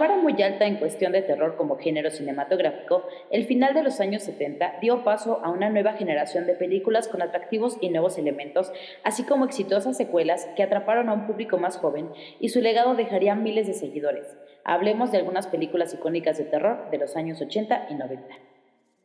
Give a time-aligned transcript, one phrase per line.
[0.00, 4.22] vara muy alta en cuestión de terror como género cinematográfico, el final de los años
[4.24, 8.72] 70 dio paso a una nueva generación de películas con atractivos y nuevos elementos,
[9.04, 12.10] así como exitosas secuelas que atraparon a un público más joven
[12.40, 14.36] y su legado dejaría miles de seguidores.
[14.64, 18.26] Hablemos de algunas películas icónicas de terror de los años 80 y 90.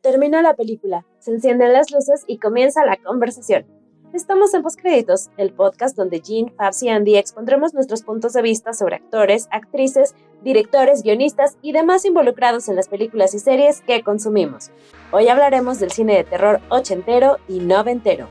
[0.00, 3.75] Termina la película, se encienden las luces y comienza la conversación.
[4.16, 8.72] Estamos en Postcréditos, el podcast donde Jean, Fabs y Andy expondremos nuestros puntos de vista
[8.72, 14.70] sobre actores, actrices, directores, guionistas y demás involucrados en las películas y series que consumimos.
[15.12, 18.28] Hoy hablaremos del cine de terror ochentero y noventero.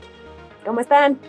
[0.64, 1.20] ¿Cómo están?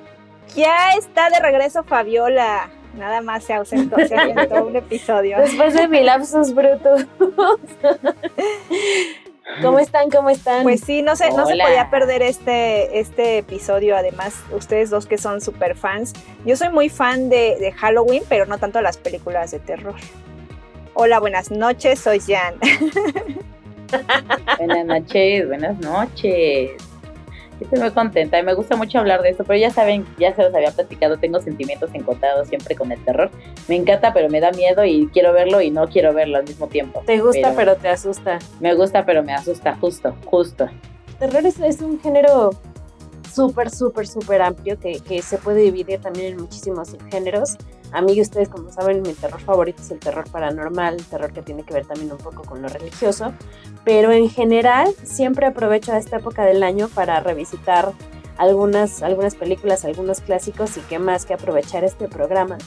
[0.56, 2.72] Ya está de regreso Fabiola.
[2.96, 5.38] Nada más se ausentó, se ausentó un episodio.
[5.38, 7.06] Después de mi lapsus brutos.
[9.62, 10.10] ¿Cómo están?
[10.10, 10.64] ¿Cómo están?
[10.64, 13.96] Pues sí, no se, no se podía perder este, este episodio.
[13.96, 16.14] Además, ustedes dos que son super fans.
[16.46, 19.96] Yo soy muy fan de, de Halloween, pero no tanto las películas de terror.
[20.94, 22.56] Hola, buenas noches, soy Jan.
[24.58, 26.72] buenas noches, buenas noches.
[27.60, 30.44] Estoy muy contenta y me gusta mucho hablar de esto, pero ya saben, ya se
[30.44, 33.32] los había platicado, tengo sentimientos encontrados siempre con el terror.
[33.68, 36.68] Me encanta, pero me da miedo y quiero verlo y no quiero verlo al mismo
[36.68, 37.02] tiempo.
[37.06, 38.40] Te gusta, pero, te asusta.
[38.60, 40.70] Me gusta, pero me asusta, justo, justo.
[41.20, 42.52] Terror es, es un género
[43.34, 47.58] súper, súper, súper amplio que, que se puede dividir también en muchísimos subgéneros.
[47.92, 51.42] A mí, ustedes como saben, mi terror favorito es el terror paranormal, el terror que
[51.42, 53.34] tiene que ver también un poco con lo religioso,
[53.84, 57.94] pero en general siempre aprovecho esta época del año para revisitar
[58.38, 62.58] algunas, algunas películas, algunos clásicos y qué más que aprovechar este programa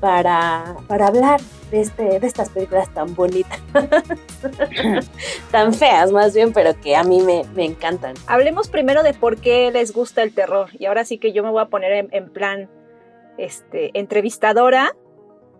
[0.00, 3.60] para, para hablar de, este, de estas películas tan bonitas,
[5.52, 8.14] tan feas más bien, pero que a mí me, me, encantan.
[8.26, 11.50] Hablemos primero de por qué les gusta el terror y ahora sí que yo me
[11.50, 12.68] voy a poner en, en plan
[13.38, 14.94] este, entrevistadora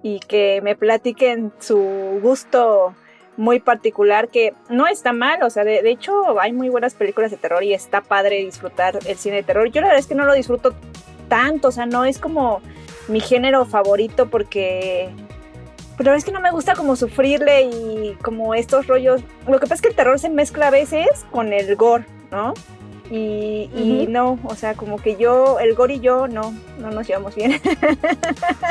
[0.02, 1.78] y que me platiquen su
[2.22, 2.94] gusto
[3.36, 7.36] muy particular que no está mal, o sea, de, hecho hay muy buenas películas de
[7.36, 9.70] terror y está padre disfrutar el cine de terror.
[9.70, 10.74] Yo la verdad es que no lo disfruto
[11.28, 12.60] tanto, o sea, no es como
[13.08, 15.08] mi género favorito porque
[15.96, 19.22] pero la verdad es que no me gusta como sufrirle y como estos rollos.
[19.46, 22.54] Lo que pasa es que el terror se mezcla a veces con el gore, ¿no?
[23.10, 27.34] Y, no, o sea, como que yo, el Gor y yo, no, no nos llevamos
[27.34, 27.60] bien.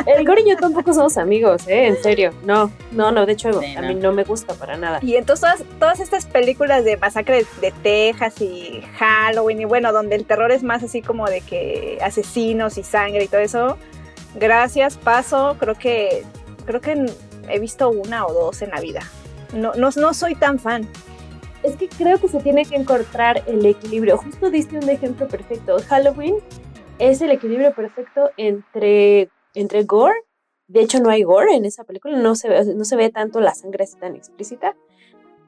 [0.07, 1.87] El Gor y yo tampoco somos amigos, ¿eh?
[1.87, 2.33] En serio.
[2.43, 4.99] No, no, no, de hecho, a mí no me gusta para nada.
[5.03, 10.25] Y entonces todas, estas películas de masacre de, Texas y Halloween, y bueno, donde el
[10.25, 13.77] terror es más así como de que asesinos y sangre y todo eso,
[14.35, 16.23] gracias, paso, creo que,
[16.65, 17.05] creo que
[17.47, 19.01] he visto una o dos en la vida.
[19.53, 20.87] No, no, no soy tan fan
[21.63, 24.17] es que creo que se tiene que encontrar el equilibrio.
[24.17, 25.77] Justo diste un ejemplo perfecto.
[25.87, 26.35] Halloween
[26.99, 30.15] es el equilibrio perfecto entre, entre gore.
[30.67, 33.41] De hecho, no hay gore en esa película, no se ve, no se ve tanto
[33.41, 34.75] la sangre tan explícita.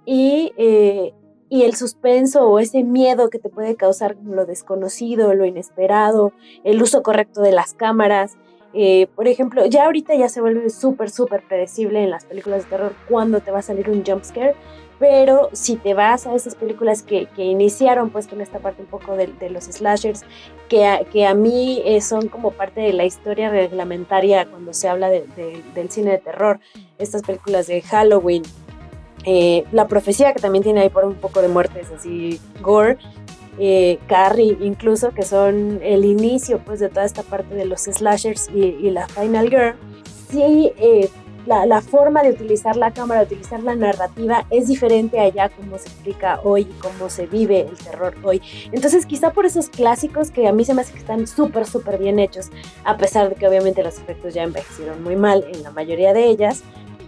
[0.06, 1.14] Y, eh,
[1.50, 6.82] y el suspenso o ese miedo que te puede causar lo desconocido, lo inesperado, el
[6.82, 8.38] uso correcto de las cámaras.
[8.74, 12.72] Eh, por ejemplo, ya ahorita ya se vuelve súper, súper predecible en las películas de
[12.72, 14.56] terror cuando te va a salir un jump scare
[15.00, 18.88] pero si te vas a esas películas que, que iniciaron pues con esta parte un
[18.88, 20.24] poco de, de los slashers,
[20.70, 24.88] que a, que a mí eh, son como parte de la historia reglamentaria cuando se
[24.88, 25.26] habla de,
[25.74, 26.60] del cine de terror,
[26.98, 28.44] estas películas de Halloween,
[29.26, 32.98] eh, la profecía que también tiene ahí por un poco de muertes así, gore,
[33.60, 38.50] eh, Carrie incluso, que son el inicio pues de toda esta parte de los slashers
[38.54, 39.76] y, y la Final Girl,
[40.30, 40.72] sí
[41.46, 45.88] la, forma de utilizar la cámara, de utilizar la narrativa es diferente allá como se
[45.90, 48.42] explica hoy, cómo se vive el terror hoy.
[48.72, 51.98] Entonces quizá por esos clásicos que a mí se me hace que están súper, súper
[51.98, 52.50] bien hechos,
[52.84, 56.28] a pesar de que obviamente los efectos ya envejecieron muy mal en la mayoría de
[56.28, 56.64] ellas,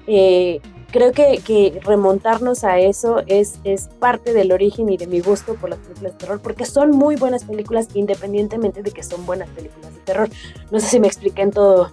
[0.08, 5.56] eh, creo que, remontarnos a eso es, es parte del origen y de mi gusto
[5.56, 9.50] por las películas de terror, porque son muy buenas películas independientemente de que son buenas
[9.50, 10.30] películas de terror.
[10.72, 11.92] No sé si me expliqué en todo,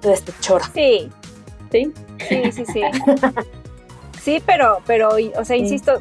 [0.00, 0.64] todo este choro.
[0.72, 1.10] Sí,
[1.74, 1.92] ¿sí?
[2.28, 2.82] Sí, sí, sí.
[4.22, 6.00] sí, pero, pero, o sea, insisto,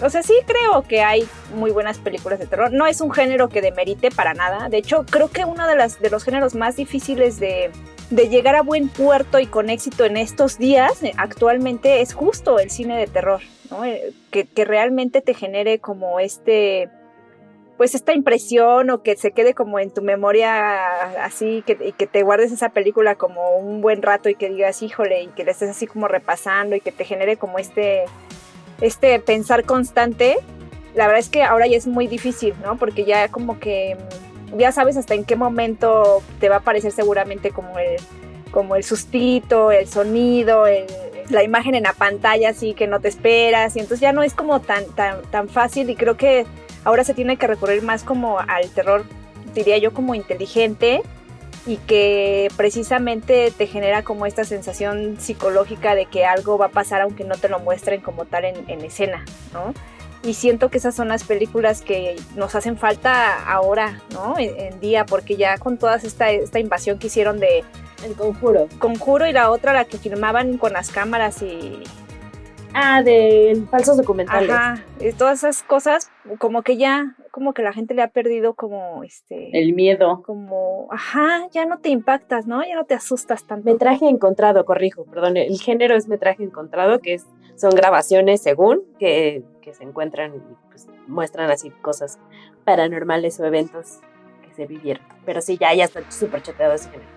[0.00, 1.26] o sea, sí creo que hay
[1.56, 2.72] muy buenas películas de terror.
[2.72, 4.68] No es un género que demerite para nada.
[4.68, 7.72] De hecho, creo que uno de, las, de los géneros más difíciles de,
[8.10, 12.60] de llegar a buen puerto y con éxito en estos días, eh, actualmente, es justo
[12.60, 13.84] el cine de terror, ¿no?
[13.84, 16.88] Eh, que, que realmente te genere como este
[17.76, 22.06] pues esta impresión o que se quede como en tu memoria así que, y que
[22.06, 25.50] te guardes esa película como un buen rato y que digas, híjole, y que la
[25.50, 28.04] estés así como repasando y que te genere como este,
[28.80, 30.36] este pensar constante,
[30.94, 32.76] la verdad es que ahora ya es muy difícil, ¿no?
[32.76, 33.96] Porque ya como que
[34.52, 37.96] mm, ya sabes hasta en qué momento te va a aparecer seguramente como el,
[38.52, 40.66] como el sustito, el sonido,
[41.28, 44.34] la imagen en la pantalla así que no te esperas y entonces ya no es
[44.34, 46.46] como tan, tan, tan fácil y creo que
[46.84, 49.04] ahora se tiene que recurrir más como al terror,
[49.54, 51.02] diría yo, como inteligente
[51.66, 57.00] y que precisamente te genera como esta sensación psicológica de que algo va a pasar
[57.00, 59.72] aunque no te lo muestren como tal en, en escena, ¿no?
[60.24, 64.36] y siento que esas son las películas que nos hacen falta ahora, ¿no?
[64.38, 67.62] En, día, porque ya con toda esta, esta invasión que hicieron de...
[68.04, 68.68] El conjuro.
[68.78, 71.82] Conjuro y la otra, la que filmaban con las cámaras y...
[72.74, 74.50] Ah, de falsos documentales.
[74.50, 78.54] Ajá, y todas esas cosas, como que ya, como que la gente le ha perdido
[78.54, 79.56] como este...
[79.58, 80.22] El miedo.
[80.26, 82.62] Como, ajá, ya no te impactas, ¿no?
[82.64, 83.70] Ya no te asustas tanto.
[83.70, 87.26] Metraje encontrado, corrijo, perdón, el género es metraje encontrado, que es,
[87.56, 92.18] son grabaciones según que que se encuentran y pues, muestran así cosas
[92.64, 94.00] paranormales o eventos
[94.46, 95.02] que se vivieron.
[95.24, 97.08] Pero sí, ya, ya está súper chateado ese género.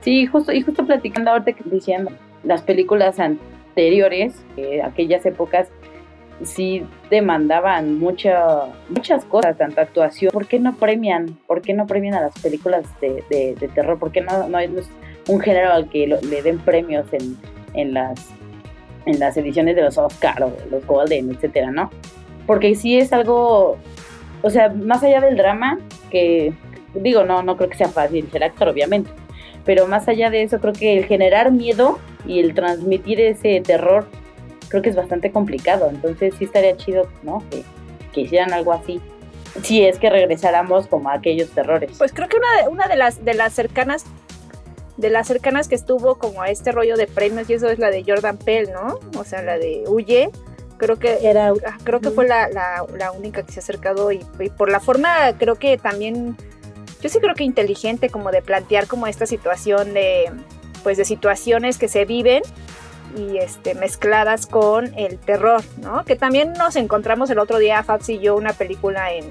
[0.00, 2.10] Sí, justo, y justo platicando ahorita que diciendo
[2.42, 3.20] las películas
[3.74, 4.34] anteriores,
[4.84, 5.68] aquellas épocas,
[6.42, 10.30] sí demandaban mucha, muchas cosas, tanto actuación.
[10.32, 11.38] ¿Por qué no premian?
[11.46, 13.98] ¿Por qué no premian a las películas de, de, terror?
[13.98, 14.70] ¿Por qué no, no, es
[15.28, 17.36] un género al que le den premios en,
[17.74, 18.30] en las
[19.06, 21.90] en las ediciones de los Oscar o los Golden, etcétera, ¿no?
[22.46, 23.76] Porque sí es algo,
[24.40, 25.78] o sea, más allá del drama,
[26.10, 26.54] que
[26.94, 29.10] digo, no, no creo que sea fácil ser actor, obviamente,
[29.66, 34.06] pero más allá de eso, creo que el generar miedo y el transmitir ese terror,
[34.68, 35.88] creo que es bastante complicado.
[35.90, 37.42] Entonces sí estaría chido, ¿no?
[37.50, 37.62] Que,
[38.12, 39.00] que hicieran algo así.
[39.62, 41.92] Si es que regresáramos como a aquellos terrores.
[41.98, 44.04] Pues creo que una de, una de las de las cercanas
[44.96, 47.90] de las cercanas que estuvo como a este rollo de premios y eso es la
[47.90, 49.00] de Jordan Pell, ¿no?
[49.18, 50.30] O sea, la de Huye.
[50.76, 54.18] Creo que era, ah, creo que fue la, la, única que se ha acercado y,
[54.56, 56.36] por la forma creo que también,
[57.00, 60.32] yo sí creo que inteligente como de plantear como esta situación de,
[60.84, 62.42] pues de situaciones que se viven
[63.16, 66.04] y este, mezcladas con el terror, ¿no?
[66.04, 69.24] Que también nos encontramos el otro día, Fabs y yo, una película en,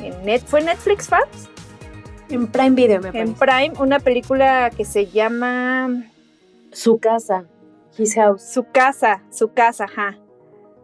[0.00, 1.50] en Net, ¿fue Netflix, Fabs?
[2.30, 3.20] En Prime Video, me parece.
[3.20, 6.04] En Prime, una película que se llama...
[6.72, 7.44] Su casa,
[7.98, 8.42] His House.
[8.42, 10.16] Su casa, su casa, ajá.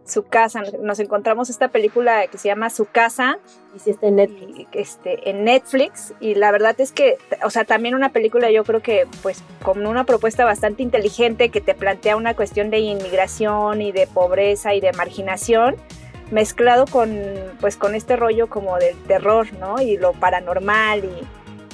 [0.09, 0.63] Su casa.
[0.81, 3.39] Nos encontramos esta película que se llama Su casa.
[3.75, 4.59] Y sí está en Netflix.
[4.59, 6.13] Y, este, en Netflix.
[6.19, 9.85] Y la verdad es que, o sea, también una película yo creo que, pues, con
[9.85, 14.81] una propuesta bastante inteligente que te plantea una cuestión de inmigración y de pobreza y
[14.81, 15.75] de marginación
[16.31, 17.17] mezclado con
[17.59, 19.81] pues con este rollo como del terror, ¿no?
[19.81, 21.27] Y lo paranormal y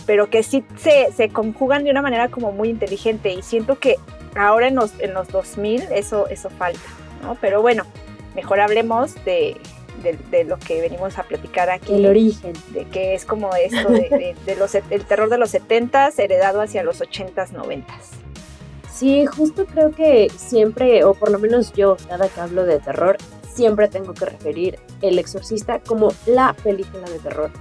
[0.05, 3.95] pero que sí se, se, conjugan de una manera como muy inteligente y siento que
[4.35, 6.79] ahora en los, en los 2000 eso, eso falta,
[7.23, 7.35] ¿no?
[7.41, 7.85] Pero bueno,
[8.35, 9.57] mejor hablemos de,
[10.03, 11.93] de, lo que venimos a platicar aquí.
[11.93, 12.53] El origen.
[12.69, 16.83] De que es como esto de, de los, el terror de los 70s heredado hacia
[16.83, 17.83] los 80s, 90s.
[18.91, 23.17] Sí, justo creo que siempre, o por lo menos yo, cada que hablo de terror,
[23.53, 27.51] siempre tengo que referir El Exorcista como la película de terror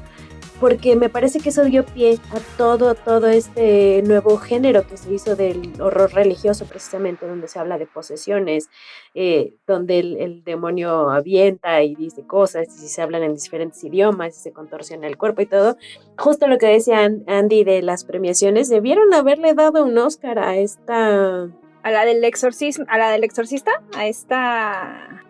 [0.64, 5.12] porque me parece que eso dio pie a todo, todo este nuevo género que se
[5.12, 8.70] hizo del horror religioso, precisamente, donde se habla de posesiones,
[9.12, 14.40] eh, donde el, demonio avienta y dice cosas, y se hablan en diferentes idiomas, y
[14.40, 15.76] se contorsiona el cuerpo y todo.
[16.16, 21.46] Justo lo que decía Andy de las premiaciones, debieron haberle dado un Oscar a esta...
[21.82, 25.22] A la del exorcismo, a la del exorcista, a esta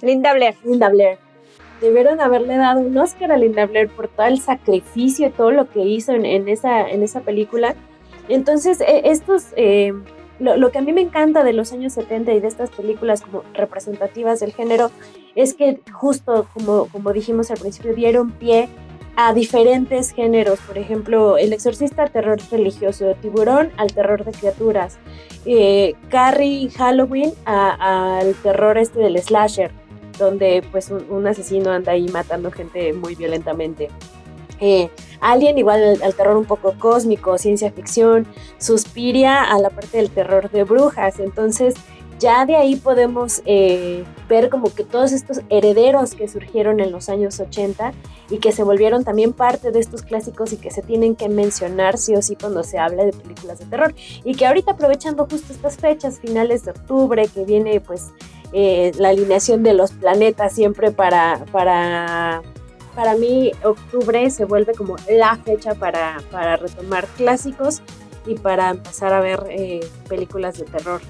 [0.00, 0.54] Linda Blair.
[0.64, 1.18] Linda Blair
[1.80, 5.68] debieron haberle dado un Oscar a Linda Blair por todo el sacrificio y todo lo
[5.68, 7.74] que hizo en, esa, en esa película.
[8.28, 9.92] Entonces, eh, estos, eh,
[10.38, 13.44] lo, que a mí me encanta de los años 70 y de estas películas como
[13.54, 14.90] representativas del género
[15.34, 18.68] es que justo como, como dijimos al principio, dieron pie
[19.16, 24.98] a diferentes géneros, por ejemplo, El exorcista terror religioso, Tiburón al terror de criaturas,
[25.44, 29.72] eh, Carrie Halloween al terror este del slasher,
[30.24, 33.88] donde pues un, asesino anda ahí matando gente muy violentamente.
[34.60, 38.26] Eh, Alien igual al, terror un poco cósmico, ciencia ficción,
[38.58, 41.74] Suspiria a la parte del terror de brujas, entonces
[42.20, 47.08] ya de ahí podemos eh, ver como que todos estos herederos que surgieron en los
[47.08, 47.92] años 80
[48.28, 51.96] y que se volvieron también parte de estos clásicos y que se tienen que mencionar
[51.96, 55.52] sí o sí cuando se habla de películas de terror y que ahorita aprovechando justo
[55.52, 58.12] estas fechas finales de octubre que viene pues
[58.52, 62.42] eh, la alineación de los planetas siempre para, para,
[62.94, 67.82] para mí octubre se vuelve como la fecha para, para retomar clásicos
[68.26, 71.00] y para empezar a ver eh, películas de terror.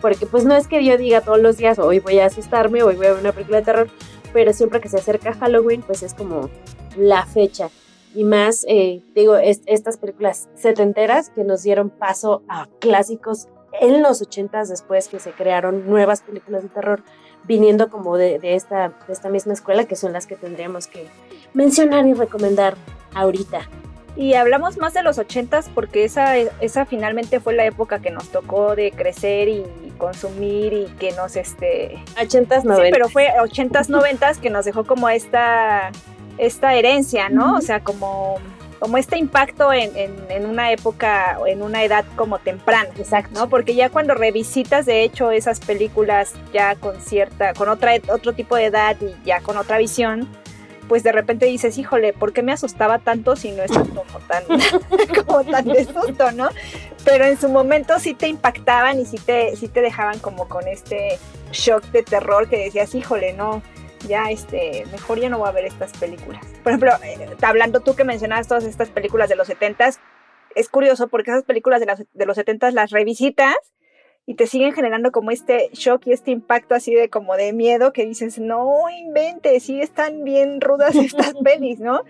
[0.00, 2.96] Porque pues no es que yo diga todos los días, hoy voy a asustarme, hoy
[2.96, 3.88] voy a ver una película de terror,
[4.32, 6.48] pero siempre que se acerca Halloween, pues es como
[6.96, 7.70] la fecha.
[8.14, 14.22] Y más, eh, digo, estas películas setenteras que nos dieron paso a clásicos en los
[14.22, 17.02] ochentas después que se crearon nuevas películas de terror
[17.44, 21.06] viniendo como de, esta, de esta misma escuela que son las que tendríamos que
[21.54, 22.76] mencionar y recomendar
[23.14, 23.68] ahorita.
[24.16, 28.28] Y hablamos más de los ochentas porque esa, esa finalmente fue la época que nos
[28.30, 29.64] tocó de crecer y
[29.96, 32.86] consumir y que nos este ochentas noventas.
[32.86, 35.92] Sí, pero fue ochentas noventas que nos dejó como esta
[36.38, 37.56] esta herencia, ¿no?
[37.56, 38.38] O sea, como
[38.78, 39.90] como este impacto en,
[40.28, 42.88] en, una época, en una edad como temprana.
[42.96, 43.40] Exacto.
[43.40, 43.48] ¿no?
[43.48, 48.56] Porque ya cuando revisitas, de hecho, esas películas ya con cierta, con otra, otro tipo
[48.56, 50.28] de edad y ya con otra visión,
[50.88, 54.44] pues de repente dices, híjole, ¿por qué me asustaba tanto si no es como tan,
[55.26, 56.48] como tan de susto, ¿no?
[57.04, 60.66] Pero en su momento sí te impactaban y sí te, sí te dejaban como con
[60.66, 61.18] este
[61.52, 63.62] shock de terror que decías, híjole, no,
[64.06, 66.44] ya este, mejor ya no voy a ver estas películas.
[66.62, 69.90] Por ejemplo, eh, hablando tú que mencionabas todas estas películas de los 70
[70.54, 73.56] es curioso porque esas películas de, las, de los 70 las revisitas
[74.26, 77.92] y te siguen generando como este shock y este impacto así de como de miedo
[77.92, 82.02] que dices, no inventes, sí están bien rudas estas pelis, ¿no?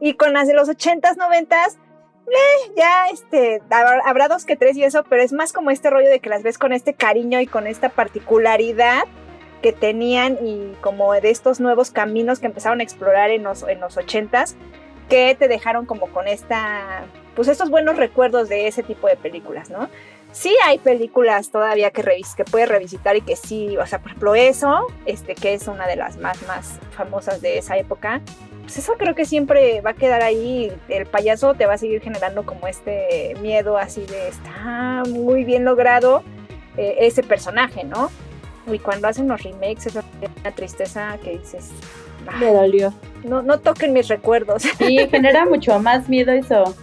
[0.00, 1.76] Y con las de los 80s, 90s,
[2.26, 6.08] eh, ya este, habrá dos que tres y eso, pero es más como este rollo
[6.08, 9.04] de que las ves con este cariño y con esta particularidad
[9.62, 13.80] que tenían y como de estos nuevos caminos que empezaron a explorar en los, en
[13.80, 14.54] los 80s,
[15.08, 17.02] que te dejaron como con esta,
[17.34, 19.88] pues estos buenos recuerdos de ese tipo de películas, ¿no?
[20.32, 24.10] sí hay películas todavía que, revis que puedes revisitar y que sí, o sea, por
[24.10, 28.20] ejemplo, eso, este, que es una de las más, más famosas de esa época,
[28.62, 30.72] pues eso creo que siempre va a quedar ahí.
[30.88, 35.64] El payaso te va a seguir generando como este miedo así de está muy bien
[35.64, 36.22] logrado
[36.76, 38.10] eh, ese personaje, ¿no?
[38.66, 41.70] Y cuando hacen los remakes es una tristeza que dices.
[42.38, 42.92] Me dolió.
[43.24, 44.62] No, no toquen mis recuerdos.
[44.78, 46.74] Sí, genera mucho más miedo eso.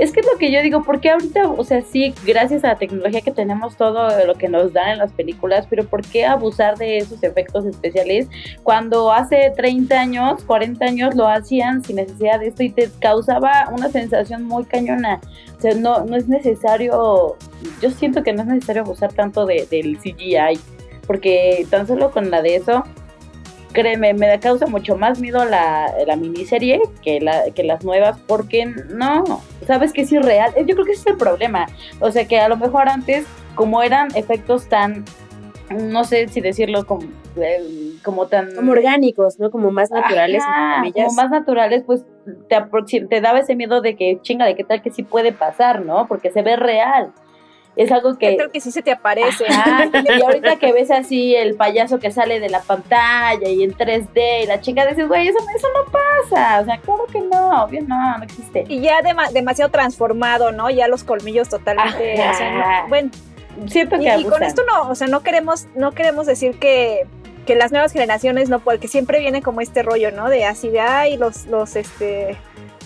[0.00, 2.76] Es que es lo que yo digo, porque ahorita, o sea, sí, gracias a la
[2.76, 6.78] tecnología que tenemos todo lo que nos dan en las películas, pero ¿por qué abusar
[6.78, 8.26] de esos efectos especiales
[8.62, 13.68] cuando hace 30 años, 40 años lo hacían sin necesidad de esto y te causaba
[13.70, 15.20] una sensación muy cañona?
[15.58, 17.36] O sea, no, no es necesario,
[17.82, 20.58] yo siento que no es necesario abusar tanto de, del CGI,
[21.10, 22.84] porque tan solo con la de eso
[23.72, 28.66] créeme, me causa mucho más miedo la, la miniserie que, la, que las nuevas, porque
[28.66, 29.24] no,
[29.66, 30.52] sabes que es irreal.
[30.54, 31.66] Yo creo que ese es el problema.
[31.98, 33.26] O sea, que a lo mejor antes,
[33.56, 35.04] como eran efectos tan,
[35.68, 38.54] no sé si decirlo como, eh, como tan...
[38.54, 39.50] Como orgánicos, ¿no?
[39.50, 40.44] Como más naturales.
[40.92, 42.04] como más naturales, pues
[42.48, 45.84] te, te daba ese miedo de que, chinga, de qué tal que sí puede pasar,
[45.84, 46.06] ¿no?
[46.06, 47.12] Porque se ve real
[47.76, 48.36] es algo que...
[48.36, 49.44] Creo que sí se te aparece.
[49.48, 54.44] y ahorita que ves así el payaso que sale de la pantalla y en 3D
[54.44, 56.60] y la chica dices, güey, eso, eso no pasa.
[56.60, 58.64] O sea, claro que no, obvio no, no existe.
[58.68, 59.00] Y ya
[59.32, 60.70] demasiado transformado, ¿no?
[60.70, 62.16] Ya los colmillos totalmente...
[62.88, 63.10] bueno,
[63.66, 64.04] siento que...
[64.04, 67.06] Y, y con esto no, o sea, no queremos, no queremos decir que
[67.46, 70.28] que las nuevas generaciones no, porque siempre viene como este rollo, ¿no?
[70.28, 72.36] De así de, ay, los, los, este,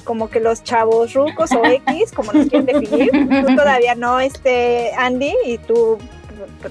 [0.04, 3.11] como que los chavos rucos o X, como nos quieren definir.
[3.11, 5.99] Tú todavía no, este, Andy, y tú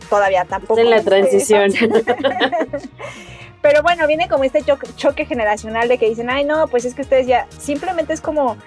[0.09, 0.79] todavía tampoco.
[0.79, 1.71] En la este, transición.
[3.61, 4.61] Pero bueno, viene como este
[4.95, 8.57] choque, generacional de que dicen, ay, no, pues es que ustedes ya, simplemente es como,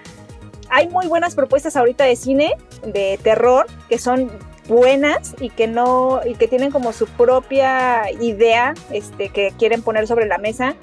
[0.70, 4.30] hay muy buenas propuestas ahorita de cine, de terror, que son
[4.68, 10.06] buenas y que no, y que tienen como su propia idea, este, que quieren poner
[10.06, 10.74] sobre la mesa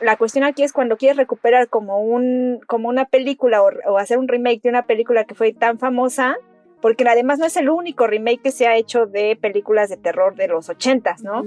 [0.00, 4.28] la cuestión aquí es cuando quieres recuperar como, un, como una película o, hacer un
[4.28, 6.36] remake de una película que fue tan famosa,
[6.80, 10.36] porque además no es el único remake que se ha hecho de películas de terror
[10.36, 11.44] de los ochentas, ¿no?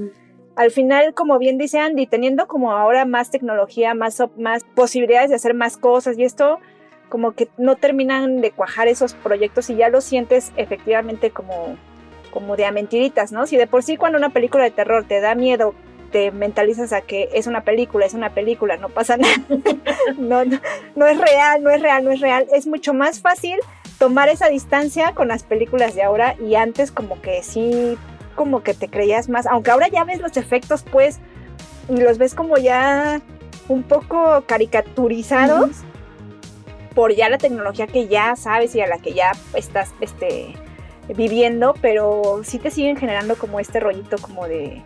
[0.55, 5.37] Al final, como bien dice Andy, teniendo como ahora más tecnología, más, más posibilidades de
[5.37, 6.59] hacer más cosas y esto,
[7.07, 11.77] como que no terminan de cuajar esos proyectos y ya lo sientes efectivamente como,
[12.31, 13.47] como de a mentiritas, ¿no?
[13.47, 15.73] Si de por sí cuando una película de terror te da miedo
[16.11, 19.33] te mentalizas a que es una película, es una película, no pasa nada,
[20.17, 20.43] no,
[20.95, 22.47] no, es real, no es real, no es real.
[22.53, 23.57] Es mucho más fácil
[23.97, 27.97] tomar esa distancia con las películas de ahora y antes como que sí,
[28.35, 31.19] como que te creías más, aunque ahora ya ves los efectos pues
[31.89, 33.21] y los ves como ya
[33.67, 35.69] un poco caricaturizados
[36.93, 40.53] por ya la tecnología que ya sabes y a la que ya estás este,
[41.15, 44.83] viviendo, pero sí te siguen generando como este rollito como de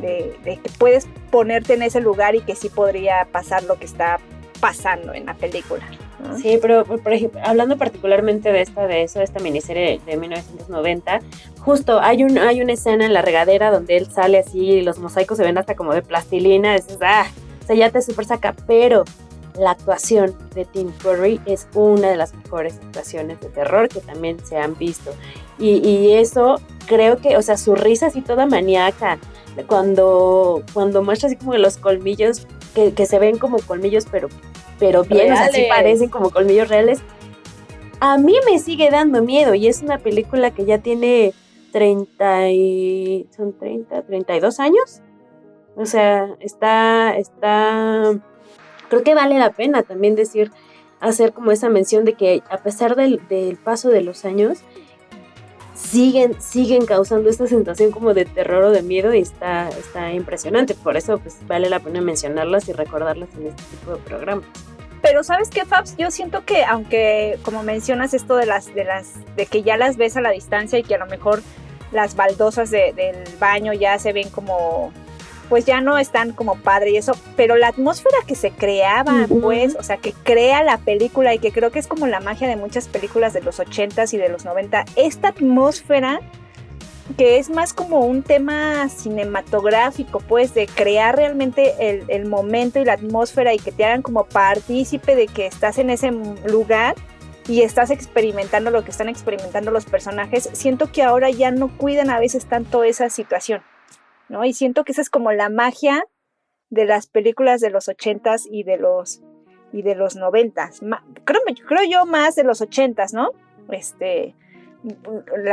[0.00, 4.18] de, que puedes ponerte en ese lugar y que sí podría pasar lo que está
[4.60, 5.84] pasando en la película.
[6.42, 11.20] Sí, pero por ejemplo, hablando particularmente de esta, de eso, de esta miniserie de 1990,
[11.60, 14.98] justo hay un, hay una escena en la regadera donde él sale así y los
[14.98, 17.26] mosaicos se ven hasta como de plastilina, dices, ah,
[17.62, 19.04] o sea, ya te super saca, pero
[19.58, 24.44] la actuación de Tim Curry es una de las mejores actuaciones de terror que también
[24.44, 25.14] se han visto.
[25.58, 29.18] Y, y eso creo que, o sea, su risa así toda maníaca,
[29.66, 34.28] cuando, cuando muestra así como los colmillos, que, que se ven como colmillos, pero,
[34.78, 37.00] pero bien, o sea, sí parecen como colmillos reales.
[38.00, 41.32] A mí me sigue dando miedo y es una película que ya tiene
[41.72, 45.00] 30 y, son 30, 32 años.
[45.76, 48.14] O sea, está, está,
[48.88, 50.50] creo que vale la pena también decir,
[51.00, 54.60] hacer como esa mención de que a pesar del, del paso de los años,
[55.78, 60.74] siguen, siguen causando esta sensación como de terror o de miedo y está, está impresionante.
[60.74, 64.46] Por eso pues vale la pena mencionarlas y recordarlas en este tipo de programas.
[65.00, 69.14] Pero sabes qué, Fabs, yo siento que aunque como mencionas esto de las, de las,
[69.36, 71.42] de que ya las ves a la distancia y que a lo mejor
[71.92, 74.92] las baldosas del baño ya se ven como
[75.48, 79.76] pues ya no están como padre y eso, pero la atmósfera que se creaba, pues,
[79.76, 82.56] o sea, que crea la película y que creo que es como la magia de
[82.56, 86.20] muchas películas de los 80s y de los 90, esta atmósfera
[87.16, 92.84] que es más como un tema cinematográfico, pues, de crear realmente el, el momento y
[92.84, 96.10] la atmósfera y que te hagan como partícipe de que estás en ese
[96.44, 96.96] lugar
[97.48, 102.10] y estás experimentando lo que están experimentando los personajes, siento que ahora ya no cuidan
[102.10, 103.62] a veces tanto esa situación.
[104.28, 104.44] ¿No?
[104.44, 106.04] Y siento que esa es como la magia
[106.70, 109.22] de las películas de los ochentas y de los
[109.72, 110.80] y de los noventas.
[111.24, 113.32] Creo, creo yo más de los ochentas, ¿no?
[113.70, 114.34] Este,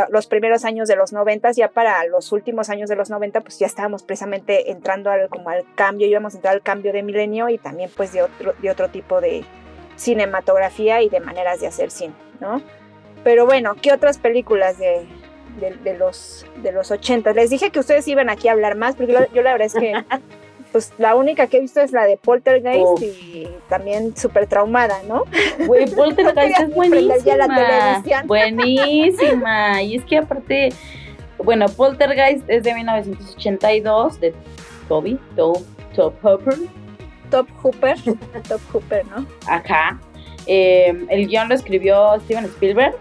[0.10, 3.60] los primeros años de los noventas, ya para los últimos años de los noventa, pues
[3.60, 7.50] ya estábamos precisamente entrando al, como al cambio, íbamos a entrar al cambio de milenio
[7.50, 9.44] y también pues de otro, de otro tipo de
[9.96, 12.62] cinematografía y de maneras de hacer cine, ¿no?
[13.24, 15.08] Pero bueno, ¿qué otras películas de,
[15.60, 17.34] de, los, de los 80.
[17.34, 19.94] Les dije que ustedes iban aquí a hablar más, porque yo, la verdad es que
[20.72, 25.24] pues la única que he visto es la de Poltergeist y también súper traumada, ¿no?
[25.66, 28.24] Güey, Poltergeist es buenísima.
[28.26, 29.82] buenísima.
[29.82, 30.70] Y es que aparte,
[31.38, 34.34] bueno, Poltergeist es de 1982 de
[34.88, 35.60] Toby, Top,
[35.96, 36.56] Top Hooper.
[37.32, 37.98] Top Hooper,
[38.48, 39.26] Top Hooper, ¿no?
[39.48, 40.00] Ajá.
[40.46, 42.96] Eh, el guion lo escribió Steven Spielberg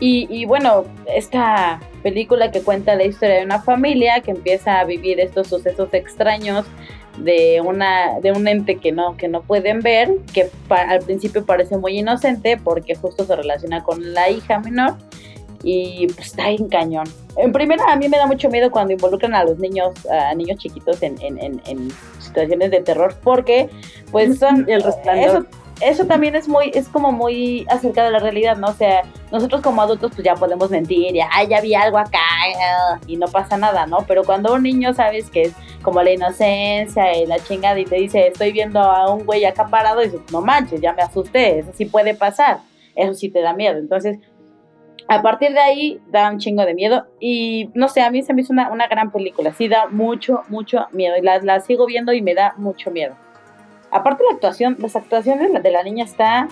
[0.00, 0.84] y, bueno,
[1.14, 5.92] esta película que cuenta la historia de una familia que empieza a vivir estos sucesos
[5.92, 6.64] extraños
[7.18, 11.76] de una de un ente que no que no pueden ver que al principio parece
[11.76, 14.96] muy inocente porque justo se relaciona con la hija menor
[15.62, 17.06] y pues está en cañón.
[17.36, 20.58] En primera, a mí me da mucho miedo cuando involucran a los niños, a niños
[20.58, 23.68] chiquitos en, en, en, situaciones de terror, porque
[24.10, 24.64] pues son...
[24.68, 25.59] El resplandor eso
[26.06, 28.68] también es muy, es como muy acerca de la realidad, ¿no?
[28.68, 32.18] O sea, nosotros como adultos pues ya podemos mentir, ya, ay, ya vi algo acá
[33.06, 33.98] y no pasa nada, ¿no?
[34.06, 37.96] Pero cuando un niño sabes que es como la inocencia y la chingada y te
[37.96, 41.60] dice, estoy viendo a un güey acá parado y dices, no manches, ya me asusté,
[41.60, 42.58] eso sí puede pasar,
[42.94, 43.78] eso sí te da miedo.
[43.78, 44.18] Entonces,
[45.08, 48.34] a partir de ahí da un chingo de miedo y no sé, a mí se
[48.34, 51.86] me hizo una, una gran película, sí da mucho, mucho miedo y la, la sigo
[51.86, 53.16] viendo y me da mucho miedo.
[53.90, 56.48] Aparte la actuación, las actuaciones de la niña está...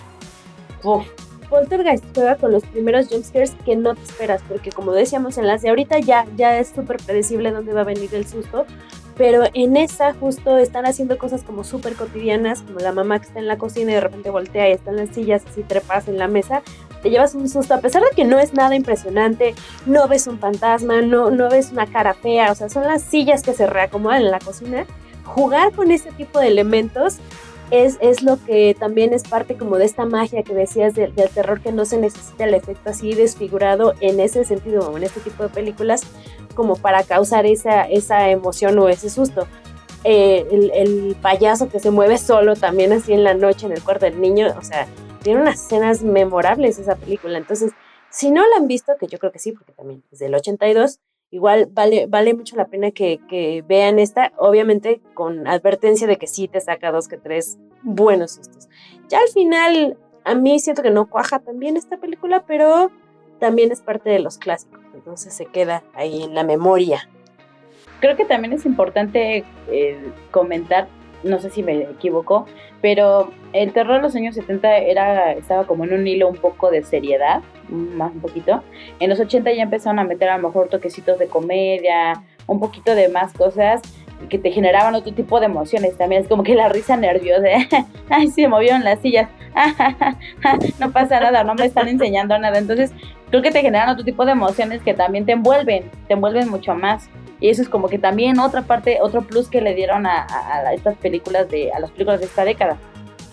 [0.82, 1.06] Uf.
[1.48, 5.62] Poltergeist juega con los primeros jumpscares que no te esperas, porque como decíamos en las
[5.62, 8.66] de ahorita ya, ya es súper predecible dónde va a venir el susto,
[9.16, 13.38] pero en esa justo están haciendo cosas como súper cotidianas, como la mamá que está
[13.38, 16.18] en la cocina y de repente voltea y está en las sillas así trepas en
[16.18, 16.62] la mesa,
[17.02, 19.54] te llevas un susto, a pesar de que no es nada impresionante,
[19.86, 23.42] no ves un fantasma, no, no ves una cara fea, o sea, son las sillas
[23.42, 24.86] que se reacomodan en la cocina
[25.28, 27.18] jugar con ese tipo de elementos
[27.70, 31.60] es, es, lo que también es parte como de esta magia que decías del terror,
[31.60, 35.50] que no se necesita el efecto así desfigurado en ese sentido en este tipo de
[35.50, 36.02] películas
[36.54, 39.46] como para causar esa, esa emoción o ese susto.
[40.04, 43.82] Eh, el, el, payaso que se mueve solo también así en la noche en el
[43.82, 44.86] cuarto del niño, o sea,
[45.22, 47.36] tiene unas escenas memorables esa película.
[47.36, 47.72] Entonces,
[48.10, 51.00] si no la han visto, que yo creo que sí, porque también es del 82,
[51.30, 56.48] igual vale, vale mucho la pena que, vean esta, obviamente con advertencia de que sí
[56.48, 58.68] te saca dos que tres buenos sustos.
[59.08, 62.90] Ya al final, a mí siento que no cuaja también esta película, pero
[63.38, 67.08] también es parte de los clásicos, entonces se queda ahí en la memoria.
[68.00, 70.88] Creo que también es importante eh, comentar
[71.24, 72.46] no sé si me equivoco,
[72.80, 76.70] pero el terror de los años 70 era, estaba como en un hilo un poco
[76.70, 78.62] de seriedad, más un poquito.
[79.00, 82.94] En los 80 ya empezaron a meter a lo mejor toquecitos de comedia, un poquito
[82.94, 83.82] de más cosas
[84.28, 86.22] que te generaban otro tipo de emociones también.
[86.22, 87.48] Es como que la risa nerviosa,
[88.10, 89.28] ay, se movieron las sillas,
[90.80, 92.58] no pasa nada, no me están enseñando nada.
[92.58, 92.92] Entonces,
[93.30, 96.74] creo que te generan otro tipo de emociones que también te envuelven, te envuelven mucho
[96.74, 97.08] más.
[97.40, 100.26] Y eso es como que también otra parte, otro plus que le dieron a,
[100.74, 102.76] estas películas de, a las películas de esta década.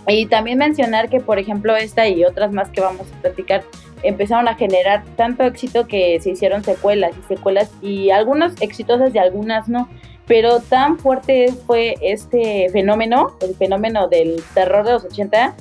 [0.07, 3.63] Y también mencionar que, por ejemplo, esta y otras más que vamos a platicar
[4.03, 9.17] empezaron a generar tanto éxito que se hicieron secuelas y secuelas y algunas exitosas y
[9.17, 9.89] algunas no.
[10.27, 15.55] Pero tan fuerte fue este fenómeno, el fenómeno del terror de los 80,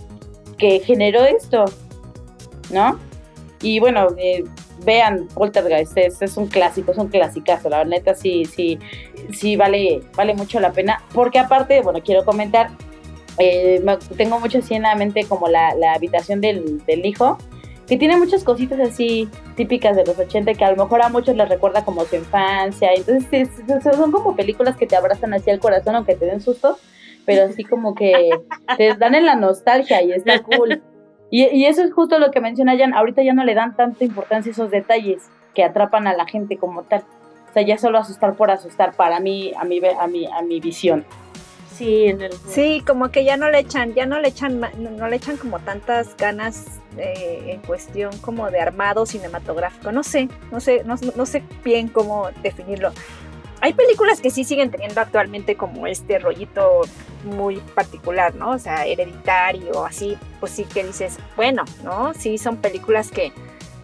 [0.58, 1.64] que generó esto,
[2.70, 2.98] ¿no?
[3.62, 4.44] Y bueno, eh,
[4.84, 8.78] vean Poltergeist, es, es un clásico, es un clasicazo, la neta sí, sí,
[9.32, 12.70] sí vale, vale mucho la pena, porque aparte, bueno, quiero comentar,
[13.38, 13.84] eh,
[14.16, 17.38] tengo mucho así en la mente como la, la habitación del, del, hijo,
[17.86, 21.36] que tiene muchas cositas así típicas de los 80 que a lo mejor a muchos
[21.36, 23.48] les recuerda como su infancia, entonces
[23.82, 26.78] son como películas que te abrazan hacia el corazón aunque te den susto,
[27.26, 28.30] pero así como que
[28.76, 30.82] te dan en la nostalgia y está cool.
[31.36, 34.50] Y, eso es justo lo que menciona Jan, ahorita ya no le dan tanta importancia
[34.50, 37.02] a esos detalles que atrapan a la gente como tal.
[37.50, 40.60] O sea, ya solo asustar por asustar para mí, a mi, a mi, a mi
[40.60, 41.04] visión.
[41.72, 42.32] Sí, en el...
[42.34, 45.58] sí, como que ya no le echan, ya no le echan, no le echan como
[45.58, 49.90] tantas ganas eh, en cuestión como de armado cinematográfico.
[49.90, 52.92] No sé, no sé, no, no sé bien cómo definirlo
[53.60, 56.82] hay películas que sí siguen teniendo actualmente como este rollito
[57.24, 58.50] muy particular, ¿no?
[58.50, 62.14] O sea, hereditario, así, pues sí que dices, bueno, ¿no?
[62.14, 63.32] Sí son películas que,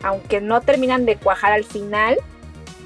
[0.03, 2.19] aunque no terminan de cuajar al final,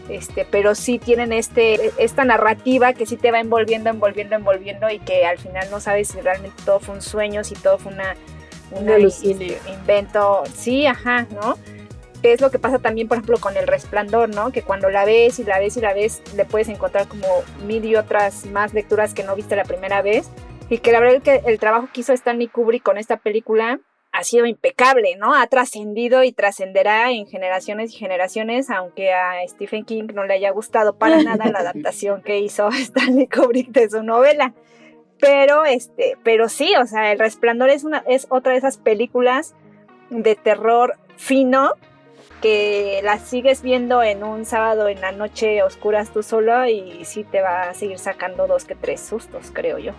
[0.08, 4.98] este, pero sí tienen este, esta narrativa que sí te va envolviendo, envolviendo, envolviendo y
[4.98, 8.14] que al final no sabes si realmente todo fue un sueño, si todo fue una,
[8.70, 11.56] una este, invento, sí, ajá, ¿no?
[12.24, 14.50] Que es lo que pasa también, por ejemplo, con el resplandor, ¿no?
[14.50, 17.26] Que cuando la ves y la ves y la ves, le puedes encontrar como
[17.66, 20.30] mil y otras más lecturas que no viste la primera vez.
[20.70, 23.78] Y que la verdad es que el trabajo que hizo Stanley Kubrick con esta película
[24.10, 25.34] ha sido impecable, ¿no?
[25.34, 30.50] Ha trascendido y trascenderá en generaciones y generaciones, aunque a Stephen King no le haya
[30.50, 34.54] gustado para nada la adaptación que hizo Stanley Kubrick de su novela.
[35.20, 39.54] Pero este, pero sí, o sea, El Resplandor es una es otra de esas películas
[40.08, 41.74] de terror fino
[42.44, 47.24] que la sigues viendo en un sábado en la noche oscuras tú solo y sí
[47.24, 49.92] te va a seguir sacando dos que tres sustos, creo yo.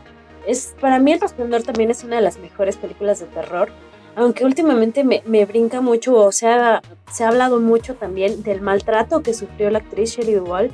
[0.46, 3.70] Es, para mí El Resplandor también es una de las mejores películas de terror,
[4.16, 9.24] aunque últimamente me, me brinca mucho, o sea, se ha hablado mucho también del maltrato
[9.24, 10.70] que sufrió la actriz Shelley Duvall